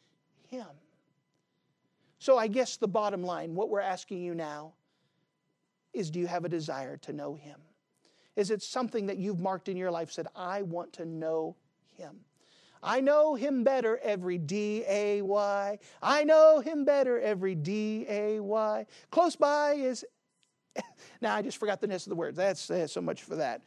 Him. 0.49 0.67
So 2.21 2.39
I 2.39 2.47
guess 2.47 2.77
the 2.77 2.89
bottom 2.89 3.23
line, 3.23 3.55
what 3.55 3.69
we're 3.69 3.81
asking 3.81 4.23
you 4.23 4.35
now, 4.35 4.73
is 5.95 6.11
do 6.11 6.19
you 6.19 6.27
have 6.27 6.45
a 6.45 6.49
desire 6.49 6.97
to 6.99 7.13
know 7.13 7.35
Him? 7.35 7.61
Is 8.37 8.51
it 8.51 8.63
something 8.63 9.07
that 9.07 9.19
you've 9.19 9.41
marked 9.41 9.69
in 9.69 9.77
your 9.77 9.91
life, 9.91 10.11
said, 10.11 10.27
I 10.35 10.63
want 10.63 10.95
to 10.95 11.05
know 11.05 11.57
Him? 11.97 12.21
I 12.85 13.01
know 13.01 13.35
him 13.35 13.65
better 13.65 13.99
every 14.03 14.37
D 14.37 14.85
A 14.87 15.23
Y. 15.23 15.79
I 16.03 16.25
know 16.25 16.61
him 16.61 16.85
better 16.85 17.19
every 17.19 17.55
D 17.55 18.05
A 18.09 18.41
Y. 18.41 18.87
Close 19.11 19.37
by 19.37 19.73
is. 19.73 20.05
now 21.23 21.35
I 21.35 21.41
just 21.41 21.57
forgot 21.57 21.81
the 21.81 21.89
rest 21.89 22.07
of 22.07 22.11
the 22.11 22.17
words. 22.17 22.37
That's, 22.37 22.67
that's 22.67 22.93
so 22.93 23.01
much 23.01 23.23
for 23.23 23.37
that. 23.37 23.63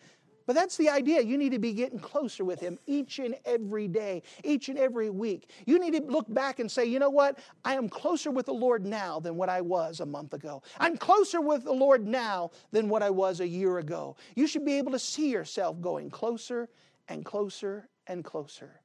But 0.48 0.56
that's 0.56 0.78
the 0.78 0.90
idea. 0.90 1.22
You 1.22 1.38
need 1.38 1.52
to 1.52 1.60
be 1.60 1.74
getting 1.74 2.00
closer 2.00 2.46
with 2.46 2.62
Him 2.62 2.80
each 2.88 3.20
and 3.20 3.36
every 3.46 3.88
day, 3.88 4.24
each 4.46 4.70
and 4.70 4.80
every 4.80 5.10
week. 5.10 5.52
You 5.66 5.78
need 5.78 5.92
to 5.94 6.02
look 6.02 6.34
back 6.34 6.60
and 6.60 6.72
say, 6.72 6.86
you 6.86 7.00
know 7.00 7.10
what? 7.10 7.38
I 7.66 7.76
am 7.76 7.90
closer 7.90 8.32
with 8.32 8.46
the 8.46 8.54
Lord 8.54 8.86
now 8.86 9.20
than 9.20 9.36
what 9.36 9.50
I 9.50 9.60
was 9.60 10.00
a 10.00 10.06
month 10.06 10.34
ago. 10.34 10.64
I'm 10.80 10.98
closer 10.98 11.42
with 11.42 11.66
the 11.66 11.74
Lord 11.74 12.08
now 12.08 12.52
than 12.72 12.88
what 12.88 13.04
I 13.04 13.10
was 13.10 13.42
a 13.42 13.48
year 13.48 13.80
ago. 13.80 14.16
You 14.36 14.48
should 14.48 14.64
be 14.64 14.78
able 14.78 14.94
to 14.94 15.00
see 15.00 15.30
yourself 15.30 15.82
going 15.82 16.10
closer 16.10 16.70
and 17.10 17.26
closer 17.26 17.90
and 18.08 18.24
closer 18.24 18.80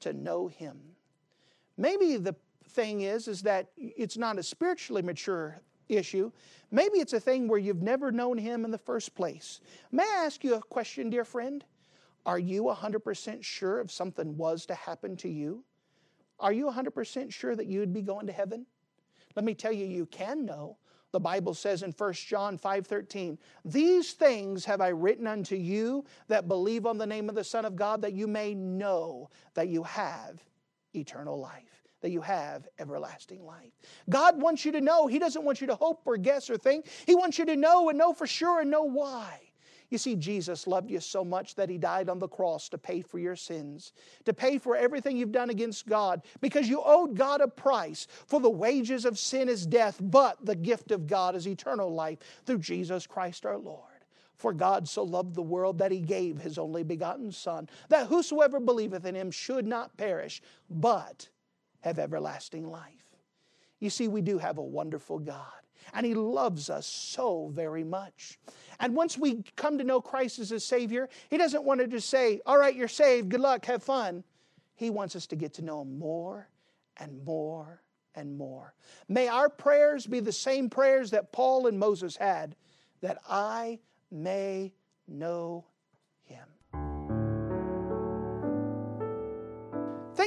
to 0.00 0.12
know 0.12 0.46
Him. 0.46 0.78
Maybe 1.78 2.18
the 2.18 2.36
thing 2.68 3.00
is, 3.00 3.28
is 3.28 3.42
that 3.42 3.68
it's 3.78 4.18
not 4.18 4.38
a 4.38 4.42
spiritually 4.42 5.00
mature 5.00 5.62
issue. 5.88 6.30
Maybe 6.70 6.98
it's 6.98 7.12
a 7.12 7.20
thing 7.20 7.48
where 7.48 7.58
you've 7.58 7.82
never 7.82 8.12
known 8.12 8.38
Him 8.38 8.64
in 8.64 8.70
the 8.70 8.78
first 8.78 9.14
place. 9.14 9.60
May 9.90 10.02
I 10.02 10.24
ask 10.24 10.44
you 10.44 10.54
a 10.54 10.60
question, 10.60 11.10
dear 11.10 11.24
friend? 11.24 11.64
Are 12.26 12.38
you 12.38 12.64
100% 12.64 13.42
sure 13.42 13.80
if 13.80 13.90
something 13.90 14.36
was 14.36 14.66
to 14.66 14.74
happen 14.74 15.16
to 15.18 15.28
you? 15.28 15.64
Are 16.40 16.52
you 16.52 16.66
100% 16.66 17.32
sure 17.32 17.56
that 17.56 17.66
you 17.66 17.80
would 17.80 17.92
be 17.92 18.02
going 18.02 18.26
to 18.26 18.32
heaven? 18.32 18.66
Let 19.34 19.44
me 19.44 19.54
tell 19.54 19.72
you, 19.72 19.86
you 19.86 20.06
can 20.06 20.44
know. 20.44 20.76
The 21.10 21.20
Bible 21.20 21.54
says 21.54 21.82
in 21.82 21.92
1 21.92 22.26
John 22.26 22.58
5:13, 22.58 23.38
"These 23.64 24.12
things 24.12 24.66
have 24.66 24.80
I 24.82 24.88
written 24.88 25.26
unto 25.26 25.56
you 25.56 26.04
that 26.26 26.48
believe 26.48 26.84
on 26.84 26.98
the 26.98 27.06
name 27.06 27.30
of 27.30 27.34
the 27.34 27.44
Son 27.44 27.64
of 27.64 27.76
God 27.76 28.02
that 28.02 28.12
you 28.12 28.26
may 28.26 28.54
know 28.54 29.30
that 29.54 29.68
you 29.68 29.84
have 29.84 30.44
eternal 30.94 31.38
life." 31.38 31.77
That 32.00 32.10
you 32.10 32.20
have 32.20 32.68
everlasting 32.78 33.44
life. 33.44 33.72
God 34.08 34.40
wants 34.40 34.64
you 34.64 34.72
to 34.72 34.80
know. 34.80 35.06
He 35.06 35.18
doesn't 35.18 35.44
want 35.44 35.60
you 35.60 35.66
to 35.68 35.74
hope 35.74 36.02
or 36.06 36.16
guess 36.16 36.48
or 36.50 36.56
think. 36.56 36.86
He 37.06 37.14
wants 37.14 37.38
you 37.38 37.46
to 37.46 37.56
know 37.56 37.88
and 37.88 37.98
know 37.98 38.12
for 38.12 38.26
sure 38.26 38.60
and 38.60 38.70
know 38.70 38.84
why. 38.84 39.40
You 39.90 39.96
see, 39.96 40.16
Jesus 40.16 40.66
loved 40.66 40.90
you 40.90 41.00
so 41.00 41.24
much 41.24 41.54
that 41.54 41.70
He 41.70 41.78
died 41.78 42.10
on 42.10 42.18
the 42.18 42.28
cross 42.28 42.68
to 42.70 42.78
pay 42.78 43.00
for 43.00 43.18
your 43.18 43.36
sins, 43.36 43.92
to 44.26 44.34
pay 44.34 44.58
for 44.58 44.76
everything 44.76 45.16
you've 45.16 45.32
done 45.32 45.50
against 45.50 45.88
God, 45.88 46.22
because 46.40 46.68
you 46.68 46.82
owed 46.84 47.16
God 47.16 47.40
a 47.40 47.48
price. 47.48 48.06
For 48.26 48.38
the 48.38 48.50
wages 48.50 49.06
of 49.06 49.18
sin 49.18 49.48
is 49.48 49.66
death, 49.66 49.98
but 50.00 50.44
the 50.44 50.56
gift 50.56 50.90
of 50.90 51.06
God 51.06 51.34
is 51.34 51.48
eternal 51.48 51.92
life 51.92 52.18
through 52.44 52.58
Jesus 52.58 53.06
Christ 53.06 53.46
our 53.46 53.56
Lord. 53.56 53.84
For 54.36 54.52
God 54.52 54.88
so 54.88 55.02
loved 55.02 55.34
the 55.34 55.42
world 55.42 55.78
that 55.78 55.90
He 55.90 56.00
gave 56.00 56.38
His 56.38 56.58
only 56.58 56.82
begotten 56.82 57.32
Son, 57.32 57.68
that 57.88 58.08
whosoever 58.08 58.60
believeth 58.60 59.06
in 59.06 59.14
Him 59.14 59.30
should 59.30 59.66
not 59.66 59.96
perish, 59.96 60.42
but 60.68 61.28
have 61.88 61.98
everlasting 61.98 62.68
life. 62.70 63.04
You 63.80 63.90
see, 63.90 64.08
we 64.08 64.22
do 64.22 64.38
have 64.38 64.58
a 64.58 64.62
wonderful 64.62 65.18
God, 65.18 65.42
and 65.92 66.04
He 66.06 66.14
loves 66.14 66.70
us 66.70 66.86
so 66.86 67.50
very 67.52 67.84
much. 67.84 68.38
And 68.80 68.94
once 68.94 69.18
we 69.18 69.42
come 69.56 69.78
to 69.78 69.84
know 69.84 70.00
Christ 70.00 70.38
as 70.38 70.52
a 70.52 70.60
Savior, 70.60 71.08
He 71.30 71.36
doesn't 71.36 71.64
want 71.64 71.80
to 71.80 71.86
just 71.86 72.08
say, 72.08 72.40
All 72.46 72.58
right, 72.58 72.74
you're 72.74 72.88
saved, 72.88 73.28
good 73.28 73.40
luck, 73.40 73.64
have 73.66 73.82
fun. 73.82 74.24
He 74.74 74.90
wants 74.90 75.16
us 75.16 75.26
to 75.28 75.36
get 75.36 75.54
to 75.54 75.62
know 75.62 75.82
Him 75.82 75.98
more 75.98 76.48
and 76.96 77.24
more 77.24 77.82
and 78.14 78.36
more. 78.36 78.74
May 79.08 79.28
our 79.28 79.48
prayers 79.48 80.06
be 80.06 80.20
the 80.20 80.32
same 80.32 80.68
prayers 80.68 81.10
that 81.10 81.32
Paul 81.32 81.66
and 81.66 81.78
Moses 81.78 82.16
had 82.16 82.56
that 83.00 83.18
I 83.28 83.78
may 84.10 84.72
know 85.06 85.64